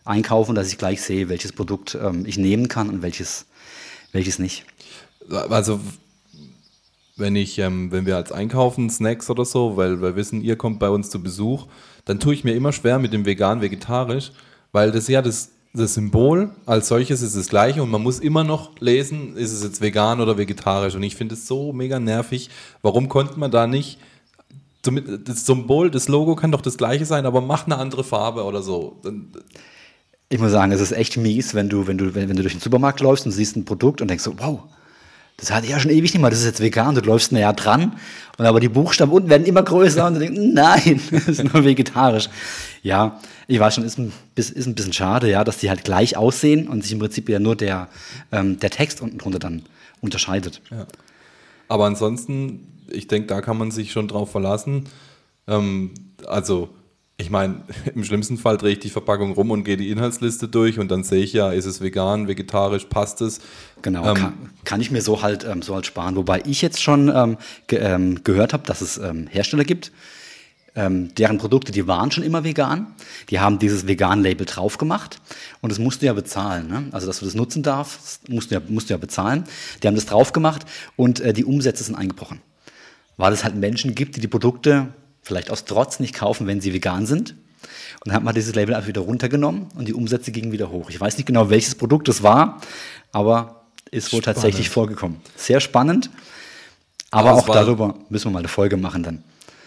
Einkaufen, 0.05 0.55
dass 0.55 0.67
ich 0.67 0.77
gleich 0.77 1.01
sehe, 1.01 1.29
welches 1.29 1.51
Produkt 1.51 1.97
ähm, 2.01 2.25
ich 2.25 2.37
nehmen 2.37 2.67
kann 2.67 2.89
und 2.89 3.01
welches, 3.01 3.45
welches 4.11 4.39
nicht. 4.39 4.65
Also, 5.29 5.79
wenn 7.21 7.35
ich, 7.35 7.57
ähm, 7.59 7.91
wenn 7.91 8.05
wir 8.05 8.17
als 8.17 8.31
einkaufen, 8.31 8.89
Snacks 8.89 9.29
oder 9.29 9.45
so, 9.45 9.77
weil 9.77 10.01
wir 10.01 10.15
wissen, 10.17 10.41
ihr 10.41 10.57
kommt 10.57 10.79
bei 10.79 10.89
uns 10.89 11.09
zu 11.09 11.23
Besuch, 11.23 11.67
dann 12.03 12.19
tue 12.19 12.33
ich 12.33 12.43
mir 12.43 12.53
immer 12.53 12.73
schwer 12.73 12.99
mit 12.99 13.13
dem 13.13 13.25
vegan-vegetarisch, 13.25 14.31
weil 14.73 14.91
das 14.91 15.07
ja 15.07 15.21
das, 15.21 15.51
das 15.73 15.93
Symbol 15.93 16.51
als 16.65 16.89
solches 16.89 17.21
ist 17.21 17.37
das 17.37 17.47
gleiche 17.47 17.81
und 17.81 17.89
man 17.89 18.03
muss 18.03 18.19
immer 18.19 18.43
noch 18.43 18.71
lesen, 18.79 19.37
ist 19.37 19.53
es 19.53 19.63
jetzt 19.63 19.79
vegan 19.79 20.19
oder 20.19 20.37
vegetarisch. 20.37 20.95
Und 20.95 21.03
ich 21.03 21.15
finde 21.15 21.35
es 21.35 21.47
so 21.47 21.71
mega 21.71 21.99
nervig. 21.99 22.49
Warum 22.81 23.07
konnte 23.07 23.39
man 23.39 23.51
da 23.51 23.67
nicht 23.67 23.97
das 24.81 25.45
Symbol, 25.45 25.91
das 25.91 26.07
Logo 26.07 26.35
kann 26.35 26.51
doch 26.51 26.61
das 26.61 26.77
gleiche 26.77 27.05
sein, 27.05 27.25
aber 27.25 27.41
mach 27.41 27.65
eine 27.65 27.77
andere 27.77 28.03
Farbe 28.03 28.43
oder 28.43 28.63
so. 28.63 28.99
Ich 30.29 30.39
muss 30.39 30.51
sagen, 30.51 30.71
es 30.71 30.81
ist 30.81 30.91
echt 30.91 31.17
mies, 31.17 31.53
wenn 31.53 31.69
du, 31.69 31.87
wenn 31.87 31.97
du, 31.97 32.15
wenn, 32.15 32.29
wenn 32.29 32.35
du 32.35 32.41
durch 32.41 32.55
den 32.55 32.61
Supermarkt 32.61 32.99
läufst 32.99 33.25
und 33.25 33.31
siehst 33.31 33.55
ein 33.55 33.65
Produkt 33.65 34.01
und 34.01 34.07
denkst 34.07 34.23
so, 34.23 34.33
wow, 34.39 34.63
das 35.41 35.51
hatte 35.51 35.65
ich 35.65 35.71
ja 35.71 35.79
schon 35.79 35.91
ewig 35.91 36.13
nicht 36.13 36.21
mehr, 36.21 36.29
das 36.29 36.39
ist 36.39 36.45
jetzt 36.45 36.61
vegan, 36.61 36.95
du 36.95 37.01
läufst 37.01 37.31
näher 37.31 37.51
dran 37.51 37.93
und 38.37 38.45
aber 38.45 38.59
die 38.59 38.69
Buchstaben 38.69 39.11
unten 39.11 39.29
werden 39.29 39.45
immer 39.45 39.63
größer 39.63 40.07
und 40.07 40.13
du 40.13 40.19
denkst, 40.19 40.39
nein, 40.53 41.01
das 41.11 41.27
ist 41.27 41.43
nur 41.43 41.65
vegetarisch. 41.65 42.29
Ja, 42.83 43.19
ich 43.47 43.59
weiß 43.59 43.75
schon, 43.75 43.83
ist 43.83 43.97
ein, 43.97 44.13
ist 44.35 44.55
ein 44.55 44.75
bisschen 44.75 44.93
schade, 44.93 45.29
ja, 45.29 45.43
dass 45.43 45.57
die 45.57 45.69
halt 45.69 45.83
gleich 45.83 46.15
aussehen 46.15 46.67
und 46.67 46.83
sich 46.83 46.93
im 46.93 46.99
Prinzip 46.99 47.27
ja 47.27 47.39
nur 47.39 47.55
der, 47.55 47.89
ähm, 48.31 48.59
der 48.59 48.69
Text 48.69 49.01
unten 49.01 49.17
drunter 49.17 49.39
dann 49.39 49.63
unterscheidet. 49.99 50.61
Aber 51.67 51.85
ansonsten, 51.85 52.67
ich 52.89 53.07
denke, 53.07 53.27
da 53.27 53.41
kann 53.41 53.57
man 53.57 53.71
sich 53.71 53.91
schon 53.91 54.07
drauf 54.07 54.31
verlassen. 54.31 54.85
Ähm, 55.47 55.91
also, 56.27 56.69
ich 57.21 57.29
meine, 57.29 57.61
im 57.95 58.03
schlimmsten 58.03 58.37
Fall 58.37 58.57
drehe 58.57 58.73
ich 58.73 58.79
die 58.79 58.89
Verpackung 58.89 59.31
rum 59.33 59.51
und 59.51 59.63
gehe 59.63 59.77
die 59.77 59.89
Inhaltsliste 59.89 60.47
durch 60.47 60.79
und 60.79 60.91
dann 60.91 61.03
sehe 61.03 61.23
ich 61.23 61.33
ja, 61.33 61.51
ist 61.51 61.65
es 61.65 61.81
vegan, 61.81 62.27
vegetarisch, 62.27 62.85
passt 62.85 63.21
es. 63.21 63.39
Genau, 63.81 64.09
Ähm, 64.09 64.15
kann, 64.15 64.33
kann 64.65 64.81
ich 64.81 64.91
mir 64.91 65.01
so 65.01 65.21
halt, 65.21 65.45
ähm, 65.45 65.61
so 65.61 65.75
halt 65.75 65.85
sparen. 65.85 66.15
Wobei 66.15 66.41
ich 66.45 66.61
jetzt 66.61 66.81
schon 66.81 67.09
ähm, 67.09 67.37
ge 67.67 67.79
ähm, 67.79 68.23
gehört 68.23 68.53
habe, 68.53 68.63
dass 68.65 68.81
es 68.81 68.97
ähm, 68.97 69.27
Hersteller 69.27 69.63
gibt, 69.63 69.91
ähm, 70.73 71.13
deren 71.15 71.37
Produkte, 71.37 71.71
die 71.71 71.87
waren 71.87 72.11
schon 72.11 72.23
immer 72.23 72.43
vegan. 72.43 72.87
Die 73.29 73.39
haben 73.39 73.59
dieses 73.59 73.87
Vegan-Label 73.87 74.45
drauf 74.45 74.77
gemacht 74.77 75.19
und 75.59 75.69
das 75.69 75.79
musst 75.79 76.01
du 76.01 76.05
ja 76.05 76.13
bezahlen. 76.13 76.67
Ne? 76.67 76.85
Also, 76.91 77.07
dass 77.07 77.19
du 77.19 77.25
das 77.25 77.35
nutzen 77.35 77.61
darfst, 77.61 78.29
musst 78.29 78.51
du 78.51 78.55
ja, 78.55 78.61
musst 78.67 78.89
du 78.89 78.93
ja 78.93 78.97
bezahlen. 78.97 79.43
Die 79.83 79.87
haben 79.87 79.95
das 79.95 80.05
drauf 80.05 80.31
gemacht 80.31 80.65
und 80.95 81.19
äh, 81.19 81.33
die 81.33 81.45
Umsätze 81.45 81.83
sind 81.83 81.95
eingebrochen. 81.95 82.41
Weil 83.17 83.33
es 83.33 83.43
halt 83.43 83.55
Menschen 83.55 83.95
gibt, 83.95 84.15
die 84.15 84.21
die 84.21 84.27
Produkte 84.27 84.87
vielleicht 85.21 85.51
aus 85.51 85.65
Trotz 85.65 85.99
nicht 85.99 86.13
kaufen, 86.15 86.47
wenn 86.47 86.61
sie 86.61 86.73
vegan 86.73 87.05
sind. 87.05 87.31
Und 88.03 88.07
dann 88.07 88.13
hat 88.15 88.23
man 88.23 88.33
dieses 88.33 88.55
Label 88.55 88.73
einfach 88.73 88.87
wieder 88.87 89.01
runtergenommen 89.01 89.67
und 89.75 89.87
die 89.87 89.93
Umsätze 89.93 90.31
gingen 90.31 90.51
wieder 90.51 90.71
hoch. 90.71 90.89
Ich 90.89 90.99
weiß 90.99 91.17
nicht 91.17 91.25
genau, 91.27 91.49
welches 91.49 91.75
Produkt 91.75 92.09
es 92.09 92.23
war, 92.23 92.59
aber 93.11 93.61
ist 93.91 94.11
wohl 94.13 94.21
tatsächlich 94.21 94.69
vorgekommen. 94.69 95.17
Sehr 95.35 95.59
spannend. 95.59 96.09
Aber 97.11 97.29
Aber 97.31 97.39
auch 97.39 97.47
war- 97.49 97.55
darüber 97.55 97.95
müssen 98.09 98.25
wir 98.27 98.31
mal 98.31 98.39
eine 98.39 98.47
Folge 98.47 98.77
machen 98.77 99.03
dann. 99.03 99.23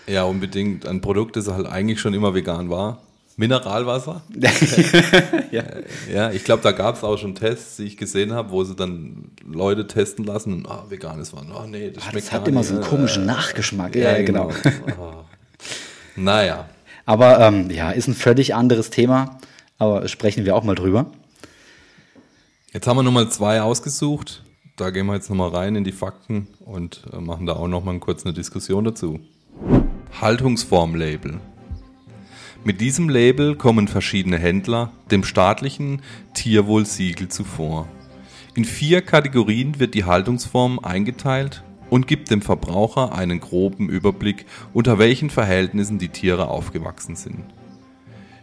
Ja, 0.07 0.25
unbedingt. 0.25 0.87
Ein 0.87 1.01
Produkt, 1.01 1.37
das 1.37 1.47
halt 1.49 1.67
eigentlich 1.67 2.01
schon 2.01 2.15
immer 2.15 2.35
vegan 2.35 2.69
war. 2.71 2.99
Mineralwasser? 3.37 4.23
ja. 5.51 5.63
ja, 6.13 6.31
ich 6.31 6.45
glaube, 6.45 6.63
da 6.63 6.73
gab 6.73 6.97
es 6.97 7.03
auch 7.05 7.17
schon 7.19 7.35
Tests, 7.35 7.77
die 7.77 7.85
ich 7.85 7.97
gesehen 7.97 8.33
habe, 8.33 8.51
wo 8.51 8.63
sie 8.65 8.75
dann 8.77 9.31
Leute 9.45 9.87
testen 9.87 10.25
lassen 10.25 10.53
und 10.53 10.69
ah, 10.69 10.85
veganes 10.89 11.33
Wasser. 11.33 11.47
Oh 11.63 11.67
nee, 11.67 11.91
das 11.91 12.05
Ah, 12.05 12.11
schmeckt 12.11 12.27
das 12.27 12.33
hat 12.33 12.49
immer 12.49 12.61
nicht. 12.61 12.69
so 12.69 12.75
einen 12.77 12.85
komischen 12.85 13.27
Nachgeschmack. 13.27 13.95
Ja, 13.97 14.23
genau. 14.23 14.51
Oh. 14.99 15.25
Naja. 16.17 16.69
Aber 17.07 17.41
ähm, 17.41 17.71
ja, 17.71 17.91
ist 17.91 18.09
ein 18.09 18.15
völlig 18.15 18.55
anderes 18.55 18.91
Thema. 18.91 19.39
Aber 19.79 20.07
sprechen 20.09 20.45
wir 20.45 20.57
auch 20.57 20.65
mal 20.65 20.75
drüber. 20.75 21.07
Jetzt 22.73 22.87
haben 22.87 22.97
wir 22.97 23.03
Nummer 23.03 23.29
zwei 23.31 23.61
ausgesucht. 23.61 24.43
Da 24.77 24.91
gehen 24.91 25.07
wir 25.07 25.15
jetzt 25.15 25.31
nochmal 25.31 25.51
rein 25.51 25.77
in 25.77 25.85
die 25.85 25.93
Fakten 25.93 26.49
und 26.65 27.03
äh, 27.13 27.21
machen 27.21 27.47
da 27.47 27.55
auch 27.55 27.69
nochmal 27.69 27.99
kurz 28.01 28.25
eine 28.25 28.33
Diskussion 28.33 28.85
dazu. 28.85 29.21
Haltungsform-Label. 30.21 31.41
Mit 32.65 32.81
diesem 32.81 33.09
Label 33.09 33.57
kommen 33.57 33.89
verschiedene 33.89 34.39
Händler 34.39 34.91
dem 35.11 35.23
staatlichen 35.23 36.03
Tierwohlsiegel 36.33 37.29
zuvor. 37.29 37.89
In 38.55 38.65
vier 38.65 39.03
Kategorien 39.03 39.79
wird 39.79 39.95
die 39.95 40.05
Haltungsform 40.05 40.79
eingeteilt 40.79 41.63
und 41.95 42.09
gibt 42.09 42.33
dem 42.33 42.43
Verbraucher 42.43 43.15
einen 43.15 43.39
groben 43.39 43.89
Überblick, 43.89 44.47
unter 44.73 44.99
welchen 44.99 45.31
Verhältnissen 45.31 45.97
die 46.01 46.09
Tiere 46.09 46.49
aufgewachsen 46.49 47.15
sind. 47.15 47.45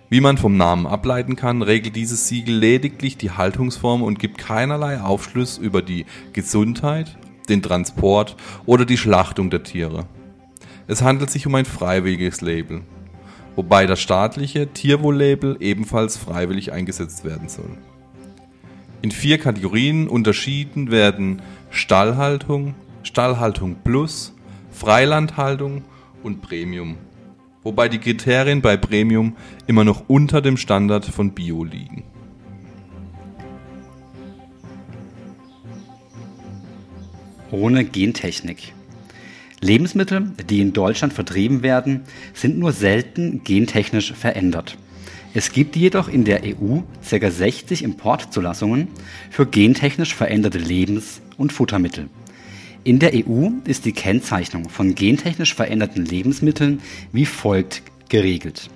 Wie 0.10 0.22
man 0.22 0.38
vom 0.38 0.56
Namen 0.56 0.88
ableiten 0.88 1.36
kann, 1.36 1.62
regelt 1.62 1.98
dieses 1.98 2.30
Siegel 2.30 2.56
lediglich 2.56 3.18
die 3.18 3.32
Haltungsform 3.32 4.04
und 4.04 4.20
gibt 4.20 4.38
keinerlei 4.38 5.02
Aufschluss 5.02 5.58
über 5.58 5.82
die 5.82 6.06
Gesundheit, 6.32 7.18
den 7.50 7.62
Transport 7.62 8.38
oder 8.66 8.86
die 8.86 8.96
Schlachtung 8.96 9.50
der 9.50 9.64
Tiere. 9.64 10.06
Es 10.88 11.02
handelt 11.02 11.30
sich 11.30 11.46
um 11.46 11.54
ein 11.56 11.66
freiwilliges 11.66 12.40
Label, 12.40 12.84
wobei 13.58 13.86
das 13.86 14.00
staatliche 14.00 14.72
Tierwohl-Label 14.72 15.58
ebenfalls 15.60 16.16
freiwillig 16.16 16.72
eingesetzt 16.72 17.26
werden 17.26 17.50
soll. 17.50 17.78
In 19.02 19.12
vier 19.12 19.40
Kategorien 19.40 20.08
unterschieden 20.08 20.90
werden 20.90 21.42
Stallhaltung, 21.70 22.76
Stallhaltung 23.04 23.78
Plus, 23.84 24.34
Freilandhaltung 24.72 25.84
und 26.24 26.42
Premium 26.42 26.98
wobei 27.64 27.90
die 27.90 28.00
Kriterien 28.00 28.62
bei 28.62 28.78
Premium 28.78 29.36
immer 29.68 29.84
noch 29.84 30.04
unter 30.08 30.42
dem 30.42 30.58
Standard 30.58 31.06
von 31.06 31.32
Bio 31.32 31.64
liegen. 31.64 32.04
Ohne 37.52 37.84
Gentechnik. 37.84 38.74
Lebensmittel, 39.60 40.32
die 40.50 40.62
in 40.62 40.74
Deutschland 40.74 41.14
vertrieben 41.14 41.62
werden, 41.62 42.02
sind 42.34 42.58
nur 42.58 42.72
selten 42.72 43.44
gentechnisch 43.44 44.14
verändert. 44.14 44.78
Es 45.34 45.52
gibt 45.52 45.76
jedoch 45.76 46.08
in 46.08 46.24
der 46.24 46.42
EU 46.44 46.80
ca. 47.08 47.32
60 47.32 47.84
Importzulassungen 47.84 48.88
für 49.30 49.46
gentechnisch 49.46 50.16
veränderte 50.16 50.58
Lebens- 50.58 51.22
und 51.38 51.54
Futtermittel. 51.54 52.10
In 52.84 52.98
der 52.98 53.13
EU 53.13 53.50
ist 53.65 53.86
die 53.86 53.91
Kennzeichnung 53.91 54.67
von 54.67 54.96
gentechnisch 54.96 55.54
veränderten 55.54 56.04
Lebensmitteln 56.04 56.82
wie 57.12 57.28
folgt 57.28 57.84
geregelt. 58.10 58.72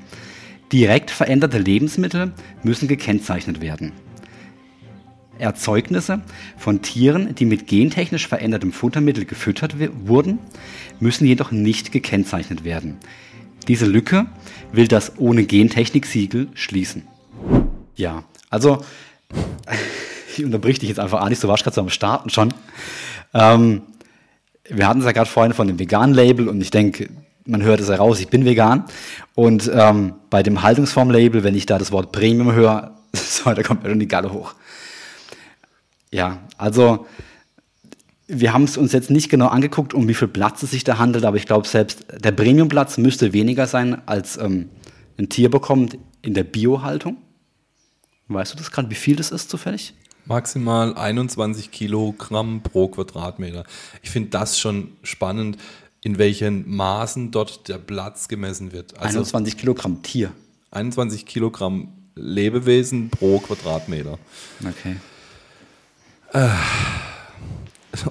Direkt 0.72 1.10
veränderte 1.10 1.58
Lebensmittel 1.58 2.32
müssen 2.62 2.88
gekennzeichnet 2.88 3.62
werden. 3.62 3.94
Erzeugnisse 5.40 6.22
von 6.56 6.84
Tieren, 6.84 7.34
die 7.34 7.46
mit 7.46 7.66
gentechnisch 7.66 8.28
verändertem 8.28 8.72
Futtermittel 8.72 9.26
gefüttert 9.26 9.76
wurden, 10.06 10.38
müssen 11.00 11.26
jedoch 11.26 11.52
nicht 11.52 11.92
gekennzeichnet 11.92 12.64
werden. 12.64 12.98
Diese 13.68 13.88
Lücke 13.88 14.28
will 14.72 14.88
das 14.88 15.18
ohne 15.18 15.46
Gentechnik-Siegel 15.46 16.50
schließen. 16.54 17.08
Ja, 17.96 18.24
also 18.52 18.86
ich 20.38 20.46
unterbrich 20.46 20.78
dich 20.78 20.90
jetzt 20.90 21.00
einfach, 21.00 21.22
Anis, 21.22 21.40
du 21.40 21.48
warst 21.48 21.64
gerade 21.64 21.76
so 21.76 21.82
am 21.82 21.90
Starten 21.90 22.30
schon. 22.30 22.54
Ähm, 23.34 23.82
wir 24.70 24.88
hatten 24.88 25.00
es 25.00 25.06
ja 25.06 25.12
gerade 25.12 25.30
vorhin 25.30 25.54
von 25.54 25.68
dem 25.68 25.80
veganen 25.80 26.16
Label 26.16 26.50
und 26.50 26.62
ich 26.62 26.72
denke, 26.72 27.10
man 27.46 27.62
hört 27.62 27.80
es 27.80 27.90
heraus, 27.90 28.20
ich 28.20 28.28
bin 28.28 28.46
vegan. 28.46 28.86
Und 29.36 29.70
ähm, 29.74 30.16
bei 30.30 30.44
dem 30.44 30.64
Haltungsform-Label, 30.64 31.44
wenn 31.44 31.56
ich 31.56 31.66
da 31.66 31.78
das 31.78 31.92
Wort 31.92 32.12
Premium 32.12 32.54
höre, 32.54 32.96
so, 33.14 33.54
da 33.54 33.62
kommt 33.64 33.84
mir 33.84 33.90
schon 33.90 34.00
die 34.00 34.08
Galle 34.08 34.34
hoch. 34.34 34.56
Ja, 36.12 36.40
also 36.58 37.06
wir 38.28 38.54
haben 38.54 38.64
es 38.64 38.78
uns 38.78 38.92
jetzt 38.92 39.12
nicht 39.12 39.30
genau 39.30 39.48
angeguckt, 39.48 39.94
um 39.94 40.08
wie 40.08 40.14
viel 40.14 40.28
Platz 40.28 40.64
es 40.64 40.72
sich 40.72 40.84
da 40.84 40.98
handelt, 40.98 41.26
aber 41.26 41.38
ich 41.38 41.46
glaube 41.46 41.68
selbst 41.68 42.06
der 42.24 42.32
Premiumplatz 42.32 42.98
müsste 42.98 43.34
weniger 43.34 43.68
sein, 43.68 44.02
als 44.08 44.38
ähm, 44.38 44.70
ein 45.18 45.30
Tier 45.30 45.52
bekommt 45.52 45.98
in 46.22 46.34
der 46.34 46.44
Biohaltung. 46.44 47.18
Weißt 48.28 48.54
du 48.54 48.58
das 48.58 48.72
gerade, 48.72 48.90
wie 48.90 48.96
viel 48.96 49.16
das 49.16 49.30
ist 49.30 49.52
zufällig? 49.52 49.94
Maximal 50.26 50.96
21 50.96 51.72
Kilogramm 51.72 52.62
pro 52.62 52.88
Quadratmeter. 52.88 53.64
Ich 54.02 54.10
finde 54.10 54.30
das 54.30 54.60
schon 54.60 54.94
spannend, 55.04 55.58
in 56.02 56.18
welchen 56.18 56.70
Maßen 56.70 57.32
dort 57.32 57.68
der 57.68 57.78
Platz 57.78 58.28
gemessen 58.28 58.72
wird. 58.72 58.98
Also 58.98 59.20
21 59.20 59.58
Kilogramm 59.58 60.04
Tier. 60.04 60.32
21 60.72 61.26
Kilogramm 61.26 61.94
Lebewesen 62.16 63.10
pro 63.10 63.40
Quadratmeter. 63.40 64.18
Okay. 64.62 64.96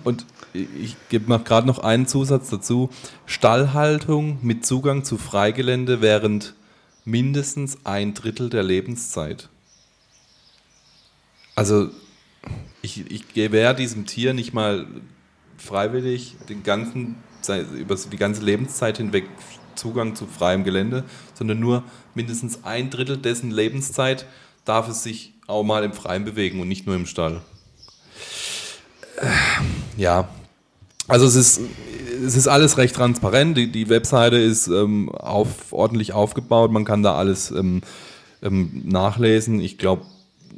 Und 0.04 0.24
ich 0.52 0.96
gebe 1.08 1.28
mal 1.28 1.38
gerade 1.38 1.66
noch 1.66 1.78
einen 1.80 2.06
Zusatz 2.06 2.48
dazu. 2.50 2.90
Stallhaltung 3.26 4.38
mit 4.42 4.64
Zugang 4.64 5.04
zu 5.04 5.18
Freigelände 5.18 6.00
während 6.00 6.54
mindestens 7.04 7.78
ein 7.84 8.14
Drittel 8.14 8.50
der 8.50 8.62
Lebenszeit. 8.62 9.48
Also 11.54 11.90
ich, 12.82 13.10
ich 13.10 13.32
gewähre 13.32 13.74
diesem 13.74 14.06
Tier 14.06 14.34
nicht 14.34 14.52
mal 14.52 14.86
freiwillig 15.56 16.36
den 16.48 16.62
ganzen, 16.62 17.16
über 17.78 17.96
die 17.96 18.16
ganze 18.16 18.42
Lebenszeit 18.42 18.98
hinweg 18.98 19.24
Zugang 19.74 20.14
zu 20.14 20.26
freiem 20.26 20.64
Gelände, 20.64 21.04
sondern 21.34 21.58
nur 21.58 21.82
mindestens 22.14 22.64
ein 22.64 22.90
Drittel 22.90 23.16
dessen 23.16 23.50
Lebenszeit 23.50 24.26
darf 24.64 24.88
es 24.88 25.02
sich 25.02 25.34
auch 25.46 25.64
mal 25.64 25.84
im 25.84 25.92
Freien 25.92 26.24
bewegen 26.24 26.60
und 26.60 26.68
nicht 26.68 26.86
nur 26.86 26.96
im 26.96 27.06
Stall. 27.06 27.42
Ja, 29.96 30.28
also 31.06 31.26
es 31.26 31.34
ist, 31.34 31.60
es 32.24 32.36
ist 32.36 32.48
alles 32.48 32.78
recht 32.78 32.94
transparent. 32.94 33.56
Die, 33.56 33.70
die 33.70 33.88
Webseite 33.88 34.36
ist 34.36 34.68
ähm, 34.68 35.10
auf, 35.10 35.72
ordentlich 35.72 36.12
aufgebaut. 36.12 36.70
Man 36.70 36.84
kann 36.84 37.02
da 37.02 37.14
alles 37.14 37.50
ähm, 37.50 37.82
ähm, 38.42 38.82
nachlesen. 38.84 39.60
Ich 39.60 39.78
glaube, 39.78 40.06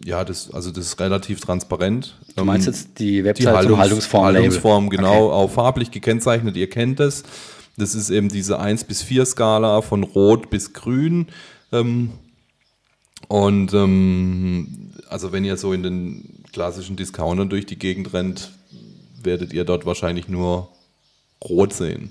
ja, 0.06 0.24
das, 0.24 0.50
also 0.52 0.70
das 0.70 0.86
ist 0.86 1.00
relativ 1.00 1.40
transparent. 1.40 2.16
Du 2.36 2.44
meinst 2.44 2.66
Ähm, 2.66 2.72
jetzt 2.72 2.98
die 2.98 3.10
die 3.10 3.24
Website 3.24 3.44
zum 3.46 3.56
Haltungs 3.56 3.78
Haltungsform-Label? 3.80 4.42
Haltungsform, 4.42 4.88
genau, 4.90 5.26
Okay. 5.26 5.34
auch 5.34 5.50
farblich 5.50 5.90
gekennzeichnet. 5.90 6.56
Ihr 6.56 6.70
kennt 6.70 7.00
das. 7.00 7.24
Das 7.76 7.94
ist 7.94 8.08
eben 8.10 8.28
diese 8.28 8.58
1 8.58 8.84
bis 8.84 9.02
4 9.02 9.26
Skala 9.26 9.82
von 9.82 10.02
Rot 10.04 10.48
bis 10.48 10.72
Grün. 10.72 11.26
Ähm, 11.72 12.12
und 13.28 13.74
ähm, 13.74 14.92
also 15.08 15.32
wenn 15.32 15.44
ihr 15.44 15.56
so 15.56 15.72
in 15.72 15.82
den 15.82 16.42
klassischen 16.52 16.96
Discountern 16.96 17.48
durch 17.48 17.66
die 17.66 17.78
Gegend 17.78 18.12
rennt, 18.14 18.52
werdet 19.22 19.52
ihr 19.52 19.64
dort 19.64 19.84
wahrscheinlich 19.86 20.28
nur 20.28 20.68
Rot 21.44 21.72
sehen. 21.72 22.10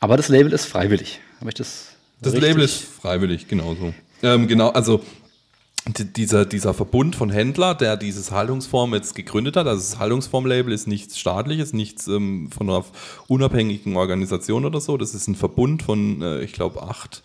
Aber 0.00 0.16
das 0.16 0.28
Label 0.28 0.52
ist 0.52 0.66
freiwillig. 0.66 1.20
Habe 1.40 1.50
ich 1.50 1.54
das 1.54 1.86
Das 2.20 2.32
richtig? 2.32 2.48
Label 2.50 2.64
ist 2.64 2.78
freiwillig, 2.82 3.48
genauso. 3.48 3.94
Ähm, 4.22 4.48
genau, 4.48 4.68
also 4.70 5.00
dieser, 5.86 6.46
dieser 6.46 6.74
Verbund 6.74 7.16
von 7.16 7.30
Händler, 7.30 7.74
der 7.74 7.96
dieses 7.96 8.30
Haltungsform 8.30 8.94
jetzt 8.94 9.14
gegründet 9.16 9.56
hat, 9.56 9.66
also 9.66 9.80
das 9.80 9.98
Haltungsform-Label 9.98 10.72
ist 10.72 10.86
nichts 10.86 11.18
staatliches, 11.18 11.72
nichts 11.72 12.06
ähm, 12.06 12.50
von 12.50 12.70
einer 12.70 12.84
unabhängigen 13.26 13.96
Organisation 13.96 14.64
oder 14.64 14.80
so. 14.80 14.96
Das 14.96 15.12
ist 15.14 15.26
ein 15.26 15.34
Verbund 15.34 15.82
von, 15.82 16.22
äh, 16.22 16.42
ich 16.42 16.52
glaube, 16.52 16.82
acht, 16.82 17.22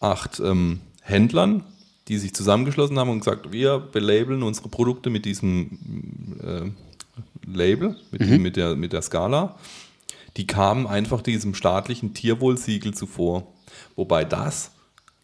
acht 0.00 0.40
ähm, 0.40 0.80
Händlern, 1.00 1.64
die 2.08 2.18
sich 2.18 2.34
zusammengeschlossen 2.34 2.98
haben 2.98 3.08
und 3.08 3.20
gesagt, 3.20 3.50
wir 3.50 3.78
belabeln 3.78 4.42
unsere 4.42 4.68
Produkte 4.68 5.08
mit 5.08 5.24
diesem 5.24 6.36
äh, 6.42 7.50
Label, 7.50 7.96
mit, 8.10 8.20
dem- 8.20 8.42
mit, 8.42 8.56
der, 8.56 8.76
mit 8.76 8.92
der 8.92 9.00
Skala. 9.02 9.56
Die 10.36 10.46
kamen 10.46 10.86
einfach 10.86 11.22
diesem 11.22 11.54
staatlichen 11.54 12.12
Tierwohlsiegel 12.12 12.92
zuvor. 12.92 13.46
Wobei 13.96 14.24
das 14.24 14.72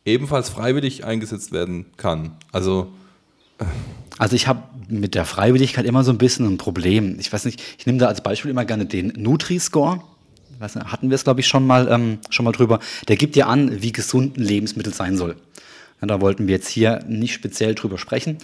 ebenfalls 0.05 0.49
freiwillig 0.49 1.05
eingesetzt 1.05 1.53
werden 1.53 1.87
kann. 1.97 2.33
Also 2.51 2.93
Also 4.19 4.37
ich 4.37 4.47
habe 4.47 4.62
mit 4.88 5.15
der 5.15 5.25
Freiwilligkeit 5.25 5.85
immer 5.85 6.05
so 6.05 6.11
ein 6.12 6.19
bisschen 6.19 6.47
ein 6.47 6.59
Problem. 6.59 7.19
Ich 7.19 7.33
weiß 7.33 7.45
nicht, 7.45 7.62
ich 7.79 7.87
nehme 7.87 7.99
da 7.99 8.07
als 8.07 8.23
Beispiel 8.23 8.51
immer 8.51 8.65
gerne 8.65 8.87
den 8.87 9.09
Nutri-Score. 9.17 10.03
Nicht, 10.61 10.77
hatten 10.77 11.11
wir 11.11 11.15
es, 11.15 11.25
glaube 11.25 11.41
ich, 11.41 11.49
schon 11.49 11.67
mal, 11.67 11.88
ähm, 11.91 12.19
schon 12.31 12.45
mal 12.45 12.53
drüber. 12.53 12.79
Der 13.09 13.17
gibt 13.17 13.37
ja 13.37 13.47
an, 13.47 13.83
wie 13.83 13.93
gesund 13.93 14.37
ein 14.37 14.43
Lebensmittel 14.43 14.95
sein 14.95 15.17
soll. 15.17 15.37
Ja, 16.01 16.07
da 16.07 16.21
wollten 16.21 16.47
wir 16.47 16.55
jetzt 16.55 16.69
hier 16.69 17.05
nicht 17.09 17.33
speziell 17.33 17.75
drüber 17.75 17.99
sprechen. 17.99 18.38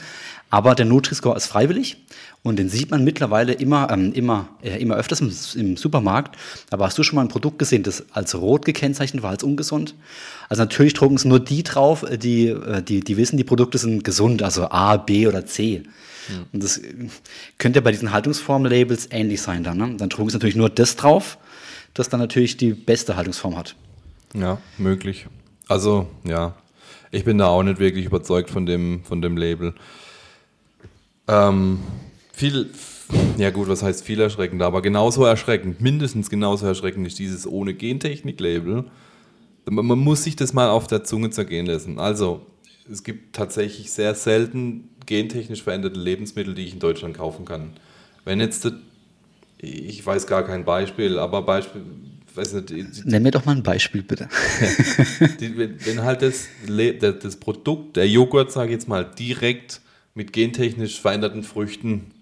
Aber 0.50 0.74
der 0.74 0.86
Nutri-Score 0.86 1.36
ist 1.36 1.46
freiwillig 1.46 1.98
Und 2.42 2.58
den 2.58 2.68
sieht 2.68 2.90
man 2.90 3.04
mittlerweile 3.04 3.52
immer, 3.52 3.90
ähm, 3.90 4.12
immer, 4.12 4.48
äh, 4.62 4.80
immer 4.80 4.96
öfters 4.96 5.20
im, 5.20 5.32
im, 5.60 5.76
Supermarkt. 5.76 6.36
Aber 6.70 6.86
hast 6.86 6.96
du 6.96 7.02
schon 7.02 7.16
mal 7.16 7.22
ein 7.22 7.28
Produkt 7.28 7.58
gesehen, 7.58 7.82
das 7.82 8.04
als 8.12 8.34
rot 8.34 8.64
gekennzeichnet 8.64 9.22
war, 9.22 9.30
als 9.30 9.42
ungesund? 9.42 9.94
Also 10.48 10.62
natürlich 10.62 10.94
drucken 10.94 11.16
es 11.16 11.24
nur 11.24 11.40
die 11.40 11.62
drauf, 11.62 12.04
äh, 12.04 12.16
die, 12.16 12.48
äh, 12.48 12.82
die, 12.82 13.00
die 13.00 13.16
wissen, 13.16 13.36
die 13.36 13.44
Produkte 13.44 13.78
sind 13.78 14.04
gesund, 14.04 14.42
also 14.42 14.70
A, 14.70 14.96
B 14.96 15.26
oder 15.26 15.46
C. 15.46 15.82
Mhm. 16.28 16.46
Und 16.52 16.62
das 16.62 16.80
könnte 17.58 17.78
ja 17.78 17.80
bei 17.82 17.90
diesen 17.90 18.12
Haltungsform-Labels 18.12 19.08
ähnlich 19.10 19.42
sein 19.42 19.64
dann. 19.64 19.76
Ne? 19.76 19.96
Dann 19.96 20.08
drucken 20.08 20.30
sie 20.30 20.36
natürlich 20.36 20.56
nur 20.56 20.70
das 20.70 20.96
drauf, 20.96 21.38
das 21.92 22.08
dann 22.08 22.20
natürlich 22.20 22.56
die 22.56 22.72
beste 22.72 23.16
Haltungsform 23.16 23.56
hat. 23.56 23.74
Ja, 24.34 24.58
möglich. 24.78 25.26
Also, 25.66 26.08
ja, 26.24 26.54
ich 27.10 27.24
bin 27.24 27.38
da 27.38 27.48
auch 27.48 27.62
nicht 27.62 27.78
wirklich 27.78 28.04
überzeugt 28.04 28.50
von 28.50 28.64
dem, 28.64 29.02
von 29.04 29.22
dem 29.22 29.36
Label. 29.36 29.74
Ähm, 31.26 31.80
viel, 32.38 32.70
ja 33.36 33.50
gut, 33.50 33.68
was 33.68 33.82
heißt 33.82 34.04
viel 34.04 34.20
erschreckend, 34.20 34.62
aber 34.62 34.80
genauso 34.80 35.24
erschreckend, 35.24 35.80
mindestens 35.80 36.30
genauso 36.30 36.66
erschreckend 36.66 37.06
ist 37.06 37.18
dieses 37.18 37.46
ohne 37.46 37.74
Gentechnik-Label. 37.74 38.84
Man, 39.68 39.98
muss 39.98 40.24
sich 40.24 40.36
das 40.36 40.54
mal 40.54 40.70
auf 40.70 40.86
der 40.86 41.04
Zunge 41.04 41.30
zergehen 41.30 41.66
lassen. 41.66 41.98
Also, 41.98 42.46
es 42.90 43.02
gibt 43.02 43.36
tatsächlich 43.36 43.90
sehr 43.90 44.14
selten 44.14 44.88
gentechnisch 45.04 45.62
veränderte 45.62 45.98
Lebensmittel, 45.98 46.54
die 46.54 46.64
ich 46.64 46.72
in 46.72 46.78
Deutschland 46.78 47.16
kaufen 47.16 47.44
kann. 47.44 47.72
Wenn 48.24 48.40
jetzt, 48.40 48.70
ich 49.58 50.06
weiß 50.06 50.26
gar 50.26 50.44
kein 50.44 50.64
Beispiel, 50.64 51.18
aber 51.18 51.42
Beispiel, 51.42 51.82
weiß 52.34 52.54
nicht. 52.54 53.04
Nenn 53.04 53.22
mir 53.22 53.30
doch 53.30 53.44
mal 53.44 53.56
ein 53.56 53.62
Beispiel, 53.62 54.02
bitte. 54.02 54.28
die, 55.40 55.58
wenn 55.58 56.02
halt 56.02 56.22
das, 56.22 56.48
das 57.20 57.36
Produkt, 57.36 57.96
der 57.96 58.08
Joghurt, 58.08 58.52
sage 58.52 58.68
ich 58.68 58.74
jetzt 58.74 58.88
mal, 58.88 59.04
direkt 59.04 59.80
mit 60.14 60.32
gentechnisch 60.32 61.00
veränderten 61.00 61.42
Früchten 61.42 62.12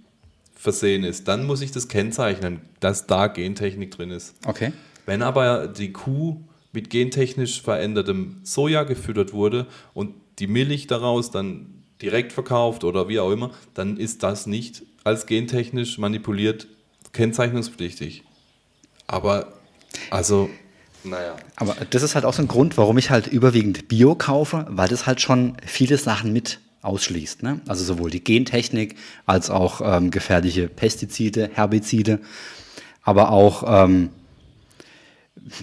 versehen 0.57 1.05
ist, 1.05 1.29
dann 1.29 1.47
muss 1.47 1.61
ich 1.61 1.71
das 1.71 1.89
kennzeichnen, 1.89 2.61
dass 2.81 3.07
da 3.07 3.29
Gentechnik 3.29 3.93
drin 3.93 4.11
ist. 4.11 4.35
Okay. 4.45 4.73
Wenn 5.05 5.23
aber 5.23 5.69
die 5.69 5.93
Kuh 5.93 6.41
mit 6.73 6.91
gentechnisch 6.91 7.63
verändertem 7.63 8.41
Soja 8.43 8.83
gefüttert 8.83 9.33
wurde 9.33 9.67
und 9.95 10.15
die 10.39 10.47
Milch 10.47 10.87
daraus 10.87 11.31
dann 11.31 11.85
direkt 12.03 12.33
verkauft 12.33 12.85
oder 12.85 13.09
wie 13.09 13.21
auch 13.21 13.31
immer, 13.31 13.53
dann 13.75 13.97
ist 13.97 14.23
das 14.23 14.47
nicht 14.47 14.83
als 15.05 15.27
gentechnisch 15.27 15.99
manipuliert 15.99 16.67
kennzeichnungspflichtig. 17.13 18.25
Aber 19.07 19.53
also, 20.11 20.51
naja. 21.05 21.37
Aber 21.57 21.77
das 21.91 22.03
ist 22.03 22.15
halt 22.15 22.25
auch 22.25 22.35
so 22.35 22.43
ein 22.43 22.49
Grund, 22.49 22.77
warum 22.77 22.99
ich 22.99 23.11
halt 23.11 23.27
überwiegend 23.27 23.89
Bio 23.89 24.15
kaufe, 24.15 24.67
weil 24.69 24.89
das 24.89 25.07
halt 25.07 25.21
schon 25.21 25.57
viele 25.65 25.97
Sachen 25.97 26.33
mit 26.33 26.61
ausschließt. 26.87 27.43
Ne? 27.43 27.61
Also 27.67 27.85
sowohl 27.85 28.11
die 28.11 28.23
Gentechnik 28.23 28.97
als 29.27 29.51
auch 29.51 29.81
ähm, 29.85 30.11
gefährliche 30.11 30.69
Pestizide, 30.69 31.51
Herbizide, 31.53 32.21
aber 33.03 33.31
auch 33.31 33.65
ähm, 33.67 34.11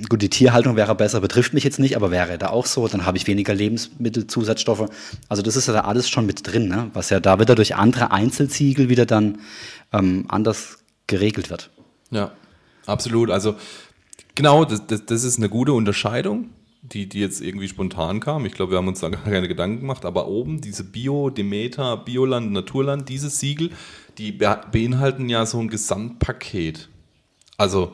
gut, 0.10 0.22
die 0.22 0.30
Tierhaltung 0.30 0.76
wäre 0.76 0.96
besser, 0.96 1.22
betrifft 1.22 1.54
mich 1.54 1.64
jetzt 1.64 1.80
nicht, 1.80 1.96
aber 1.96 2.12
wäre 2.12 2.38
da 2.38 2.50
auch 2.50 2.66
so, 2.66 2.88
dann 2.88 3.06
habe 3.06 3.18
ich 3.18 3.28
weniger 3.28 3.54
Lebensmittelzusatzstoffe. 3.54 4.90
Also 5.30 5.42
das 5.42 5.56
ist 5.56 5.68
ja 5.68 5.74
da 5.74 5.82
alles 5.82 6.10
schon 6.10 6.26
mit 6.26 6.48
drin, 6.48 6.68
ne? 6.68 6.90
was 6.94 7.10
ja 7.10 7.20
da 7.20 7.40
wieder 7.40 7.56
durch 7.56 7.76
andere 7.76 8.12
Einzelziegel 8.12 8.90
wieder 8.90 9.06
dann 9.06 9.40
ähm, 9.92 10.26
anders 10.28 10.80
geregelt 11.08 11.50
wird. 11.50 11.70
Ja, 12.12 12.32
absolut. 12.86 13.30
Also 13.30 13.56
genau, 14.36 14.66
das, 14.66 14.86
das, 14.88 15.06
das 15.06 15.24
ist 15.24 15.38
eine 15.38 15.50
gute 15.50 15.74
Unterscheidung, 15.74 16.50
die, 16.94 17.08
die 17.08 17.20
jetzt 17.20 17.42
irgendwie 17.42 17.68
spontan 17.68 18.20
kam. 18.20 18.46
Ich 18.46 18.54
glaube, 18.54 18.72
wir 18.72 18.78
haben 18.78 18.88
uns 18.88 19.00
da 19.00 19.10
keine 19.10 19.48
Gedanken 19.48 19.82
gemacht, 19.82 20.06
aber 20.06 20.28
oben 20.28 20.62
diese 20.62 20.84
Bio, 20.84 21.30
Demeter, 21.30 21.98
Bioland, 21.98 22.52
Naturland, 22.52 23.10
diese 23.10 23.30
Siegel, 23.30 23.72
die 24.18 24.32
beinhalten 24.32 25.30
ja 25.30 25.46
so 25.46 25.60
ein 25.60 25.70
Gesamtpaket. 25.70 26.90
Also 27.58 27.94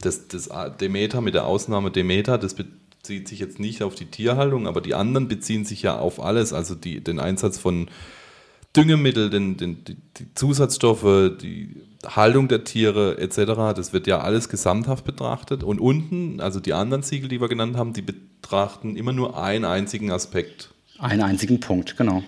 das, 0.00 0.28
das 0.28 0.48
Demeter 0.80 1.20
mit 1.20 1.34
der 1.34 1.46
Ausnahme 1.46 1.90
Demeter, 1.90 2.38
das 2.38 2.54
bezieht 2.54 3.28
sich 3.28 3.40
jetzt 3.40 3.58
nicht 3.58 3.82
auf 3.82 3.94
die 3.94 4.06
Tierhaltung, 4.06 4.66
aber 4.66 4.80
die 4.80 4.94
anderen 4.94 5.28
beziehen 5.28 5.64
sich 5.64 5.82
ja 5.82 5.98
auf 5.98 6.22
alles, 6.22 6.52
also 6.52 6.74
die, 6.74 7.02
den 7.02 7.18
Einsatz 7.18 7.58
von 7.58 7.88
Düngemittel, 8.76 9.30
den, 9.30 9.56
den, 9.56 9.84
die, 9.84 9.96
die 10.18 10.34
Zusatzstoffe, 10.34 11.32
die 11.40 11.76
Haltung 12.06 12.48
der 12.48 12.64
Tiere 12.64 13.18
etc., 13.18 13.74
das 13.74 13.92
wird 13.92 14.06
ja 14.06 14.20
alles 14.20 14.48
gesamthaft 14.48 15.04
betrachtet. 15.04 15.64
Und 15.64 15.80
unten, 15.80 16.40
also 16.40 16.60
die 16.60 16.72
anderen 16.72 17.02
Siegel, 17.02 17.28
die 17.28 17.40
wir 17.40 17.48
genannt 17.48 17.76
haben, 17.76 17.92
die 17.92 18.02
betrachten 18.02 18.96
immer 18.96 19.12
nur 19.12 19.40
einen 19.42 19.64
einzigen 19.64 20.10
Aspekt. 20.10 20.70
Einen 20.98 21.22
einzigen 21.22 21.60
Punkt, 21.60 21.96
genau. 21.96 22.22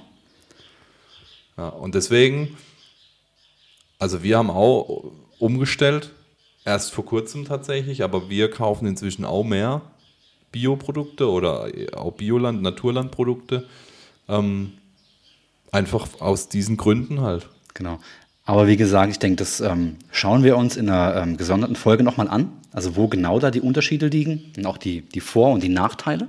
Ja, 1.57 1.69
und 1.69 1.95
deswegen, 1.95 2.57
also 3.99 4.23
wir 4.23 4.39
haben 4.39 4.51
auch 4.51 5.13
umgestellt 5.39 6.11
erst 6.65 6.93
vor 6.93 7.05
kurzem 7.05 7.45
tatsächlich, 7.45 8.03
aber 8.03 8.31
wir 8.31 8.51
kaufen 8.51 8.87
inzwischen 8.87 9.25
auch 9.25 9.45
mehr 9.45 9.83
Bioprodukte 10.51 11.29
oder 11.29 11.69
auch 11.95 12.13
Bioland, 12.13 12.63
Naturlandprodukte. 12.63 13.67
Ähm, 14.29 14.73
einfach 15.73 16.21
aus 16.21 16.49
diesen 16.49 16.77
Gründen 16.77 17.21
halt. 17.21 17.49
Genau. 17.75 17.99
Aber 18.45 18.67
wie 18.67 18.77
gesagt, 18.77 19.11
ich 19.11 19.19
denke, 19.19 19.37
das 19.37 19.61
ähm, 19.61 19.97
schauen 20.11 20.45
wir 20.45 20.57
uns 20.57 20.77
in 20.77 20.89
einer 20.89 21.23
ähm, 21.23 21.37
gesonderten 21.37 21.77
Folge 21.77 22.03
nochmal 22.03 22.29
an. 22.29 22.53
Also 22.73 22.97
wo 22.97 23.09
genau 23.09 23.39
da 23.39 23.51
die 23.51 23.61
Unterschiede 23.61 24.07
liegen 24.07 24.53
und 24.57 24.67
auch 24.67 24.79
die, 24.79 25.03
die 25.03 25.21
Vor- 25.21 25.53
und 25.53 25.63
die 25.63 25.69
Nachteile. 25.69 26.29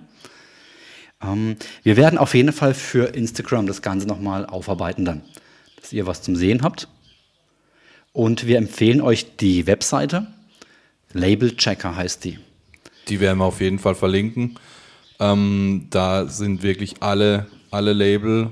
Ähm, 1.21 1.55
wir 1.83 1.97
werden 1.97 2.17
auf 2.17 2.33
jeden 2.33 2.51
Fall 2.51 2.73
für 2.73 3.15
Instagram 3.15 3.65
das 3.65 3.81
Ganze 3.81 4.07
nochmal 4.07 4.45
aufarbeiten 4.45 5.05
dann, 5.05 5.21
dass 5.79 5.93
ihr 5.93 6.05
was 6.05 6.21
zum 6.21 6.35
Sehen 6.35 6.61
habt. 6.61 6.87
Und 8.11 8.45
wir 8.45 8.57
empfehlen 8.57 9.01
euch 9.01 9.37
die 9.37 9.65
Webseite. 9.65 10.27
Label 11.13 11.55
Checker 11.55 11.95
heißt 11.95 12.23
die. 12.23 12.39
Die 13.07 13.19
werden 13.19 13.39
wir 13.39 13.45
auf 13.45 13.59
jeden 13.59 13.79
Fall 13.79 13.95
verlinken. 13.95 14.59
Ähm, 15.19 15.87
da 15.89 16.27
sind 16.27 16.61
wirklich 16.61 17.01
alle, 17.01 17.47
alle 17.71 17.93
Label, 17.93 18.51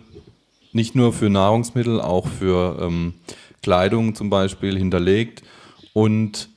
nicht 0.73 0.95
nur 0.95 1.13
für 1.13 1.29
Nahrungsmittel, 1.29 1.99
auch 2.01 2.27
für 2.27 2.77
ähm, 2.81 3.13
Kleidung 3.61 4.15
zum 4.15 4.29
Beispiel 4.29 4.77
hinterlegt 4.77 5.43
und 5.93 6.49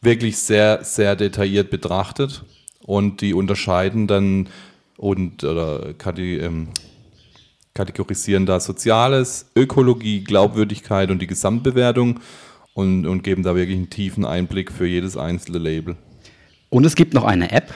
wirklich 0.00 0.36
sehr, 0.36 0.84
sehr 0.84 1.16
detailliert 1.16 1.70
betrachtet. 1.70 2.44
Und 2.82 3.22
die 3.22 3.32
unterscheiden 3.32 4.06
dann 4.06 4.48
und 4.96 5.42
oder 5.42 5.94
ähm, 6.16 6.68
kategorisieren 7.72 8.46
da 8.46 8.60
Soziales, 8.60 9.50
Ökologie, 9.56 10.22
Glaubwürdigkeit 10.22 11.10
und 11.10 11.20
die 11.20 11.26
Gesamtbewertung 11.26 12.20
und, 12.74 13.06
und 13.06 13.22
geben 13.22 13.42
da 13.42 13.56
wirklich 13.56 13.76
einen 13.76 13.90
tiefen 13.90 14.24
Einblick 14.24 14.70
für 14.70 14.86
jedes 14.86 15.16
einzelne 15.16 15.58
Label. 15.58 15.96
Und 16.70 16.84
es 16.84 16.94
gibt 16.94 17.14
noch 17.14 17.24
eine 17.24 17.52
App, 17.52 17.72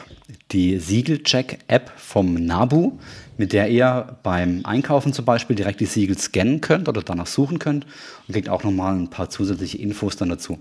die 0.50 0.78
Siegelcheck-App 0.78 1.92
vom 1.96 2.34
NABU, 2.34 2.98
mit 3.38 3.52
der 3.52 3.70
ihr 3.70 4.18
beim 4.22 4.60
Einkaufen 4.64 5.14
zum 5.14 5.24
Beispiel 5.24 5.56
direkt 5.56 5.80
die 5.80 5.86
Siegel 5.86 6.18
scannen 6.18 6.60
könnt 6.60 6.88
oder 6.88 7.02
danach 7.02 7.26
suchen 7.26 7.58
könnt 7.58 7.86
und 8.26 8.34
kriegt 8.34 8.50
auch 8.50 8.64
nochmal 8.64 8.94
ein 8.94 9.08
paar 9.08 9.30
zusätzliche 9.30 9.78
Infos 9.78 10.16
dann 10.16 10.28
dazu. 10.28 10.58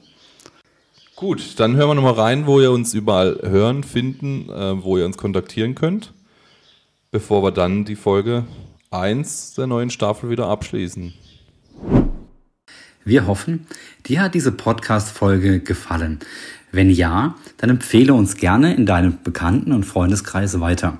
Gut, 1.16 1.60
dann 1.60 1.76
hören 1.76 1.90
wir 1.90 1.96
nochmal 1.96 2.13
rein, 2.13 2.46
wo 2.46 2.62
ihr 2.62 2.72
uns 2.72 2.94
überall 2.94 3.40
hören, 3.42 3.84
finden, 3.84 4.50
äh, 4.50 4.84
wo 4.84 4.98
ihr 4.98 5.06
uns 5.06 5.18
kontaktieren 5.18 5.74
könnt, 5.74 6.13
bevor 7.10 7.42
wir 7.42 7.52
dann 7.52 7.86
die 7.86 7.96
Folge 7.96 8.46
1 8.92 9.56
der 9.56 9.66
neuen 9.66 9.90
Staffel 9.90 10.30
wieder 10.30 10.48
abschließen. 10.48 11.13
Wir 13.04 13.26
hoffen, 13.26 13.66
dir 14.06 14.22
hat 14.22 14.36
diese 14.36 14.52
Podcast-Folge 14.52 15.60
gefallen. 15.62 16.20
Wenn 16.72 16.92
ja, 16.92 17.36
dann 17.58 17.72
empfehle 17.72 18.13
uns 18.13 18.36
gerne 18.36 18.76
in 18.76 18.86
deinem 18.86 19.18
Bekannten- 19.24 19.72
und 19.72 19.86
Freundeskreis 19.86 20.60
weiter. 20.60 21.00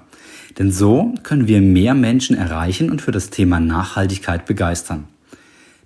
Denn 0.58 0.72
so 0.72 1.14
können 1.24 1.48
wir 1.48 1.62
mehr 1.62 1.94
Menschen 1.94 2.36
erreichen 2.36 2.90
und 2.90 3.02
für 3.02 3.12
das 3.12 3.30
Thema 3.30 3.60
Nachhaltigkeit 3.60 4.46
begeistern. 4.46 5.06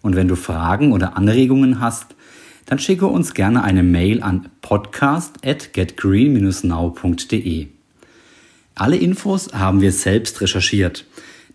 und 0.00 0.16
wenn 0.16 0.28
du 0.28 0.36
Fragen 0.36 0.92
oder 0.92 1.14
Anregungen 1.16 1.80
hast, 1.80 2.16
dann 2.66 2.78
schicke 2.78 3.06
uns 3.06 3.34
gerne 3.34 3.64
eine 3.64 3.82
Mail 3.82 4.22
an 4.22 4.48
podcast 4.60 5.44
at 5.44 5.72
getgreen-now.de. 5.72 7.66
Alle 8.74 8.96
Infos 8.96 9.52
haben 9.52 9.82
wir 9.82 9.92
selbst 9.92 10.40
recherchiert. 10.40 11.04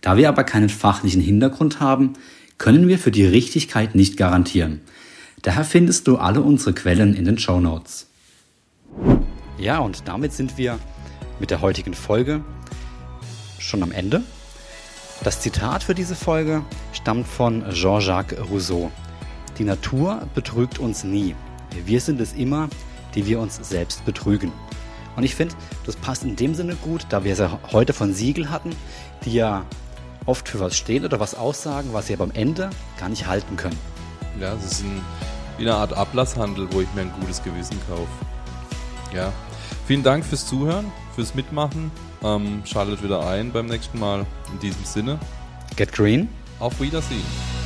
Da 0.08 0.15
wir 0.15 0.30
aber 0.30 0.46
keinen 0.46 0.70
fachlichen 0.70 1.22
Hintergrund 1.22 1.82
haben, 1.82 2.13
können 2.58 2.88
wir 2.88 2.98
für 2.98 3.12
die 3.12 3.26
Richtigkeit 3.26 3.93
nicht 3.93 4.15
garantieren. 4.15 4.80
Daher 5.41 5.65
findest 5.65 6.08
du 6.08 6.15
alle 6.15 6.39
unsere 6.39 6.72
Quellen 6.72 7.13
in 7.13 7.26
den 7.26 7.38
Show 7.38 7.60
Notes. 7.60 8.08
Ja, 9.58 9.80
und 9.80 10.08
damit 10.08 10.32
sind 10.32 10.58
wir 10.58 10.80
mit 11.41 11.52
der 11.52 11.60
heutigen 11.60 11.93
Folge 11.93 12.39
schon 13.60 13.84
am 13.84 13.91
Ende. 13.91 14.24
Das 15.26 15.41
Zitat 15.41 15.84
für 15.84 15.93
diese 15.93 16.15
Folge 16.15 16.63
stammt 16.93 17.28
von 17.28 17.70
Jean-Jacques 17.72 18.39
Rousseau. 18.50 18.89
die 19.58 19.65
Natur 19.65 20.26
betrügt 20.34 20.80
uns 20.80 21.04
nie. 21.04 21.36
Wir 21.86 22.00
sind 22.00 22.22
es 22.22 22.32
immer, 22.32 22.70
die 23.13 23.26
wir 23.26 23.41
uns 23.41 23.60
selbst 23.62 24.06
betrügen. 24.06 24.54
Und 25.17 25.24
ich 25.24 25.36
finde, 25.36 25.56
das 25.86 25.98
passt 25.98 26.24
in 26.24 26.38
dem 26.38 26.56
Sinne 26.56 26.76
gut, 26.76 27.08
da 27.10 27.26
wir 27.26 27.34
es 27.34 27.39
ja 27.39 27.60
heute 27.74 27.91
von 27.91 28.13
Siegel 28.13 28.50
hatten, 28.50 28.70
die 29.26 29.34
ja 29.34 29.65
oft 30.28 30.48
für 30.48 30.60
was 30.60 30.78
stehen 30.78 31.04
oder 31.04 31.20
was 31.20 31.34
aussagen, 31.34 31.90
was 31.94 32.08
sie 32.08 32.13
aber 32.13 32.26
am 32.26 32.32
Ende 32.32 32.70
gar 33.00 33.10
nicht 33.10 33.26
halten 33.26 33.56
können. 33.56 33.78
Ja, 34.40 34.54
es 34.54 34.72
ist 34.72 34.84
ein, 34.84 35.02
wie 35.58 35.63
eine 35.63 35.76
Art 35.76 35.94
Ablasshandel, 35.94 36.68
wo 36.72 36.82
ich 36.82 36.94
mir 36.94 37.02
ein 37.02 37.12
gutes 37.20 37.42
Gewissen 37.44 37.78
kaufe. 37.90 38.08
Ja. 39.16 39.34
Vielen 39.88 40.04
Dank 40.04 40.24
fürs 40.26 40.46
Zuhören, 40.46 40.92
fürs 41.16 41.34
Mitmachen. 41.34 41.92
Ähm, 42.24 42.62
schaltet 42.66 43.02
wieder 43.04 43.26
ein 43.28 43.52
beim 43.52 43.66
nächsten 43.68 44.00
Mal. 44.00 44.26
In 44.52 44.60
diesem 44.60 44.84
Sinne, 44.84 45.18
Get 45.76 45.92
green. 45.94 46.30
auf 46.60 46.80
Wiedersehen. 46.80 47.57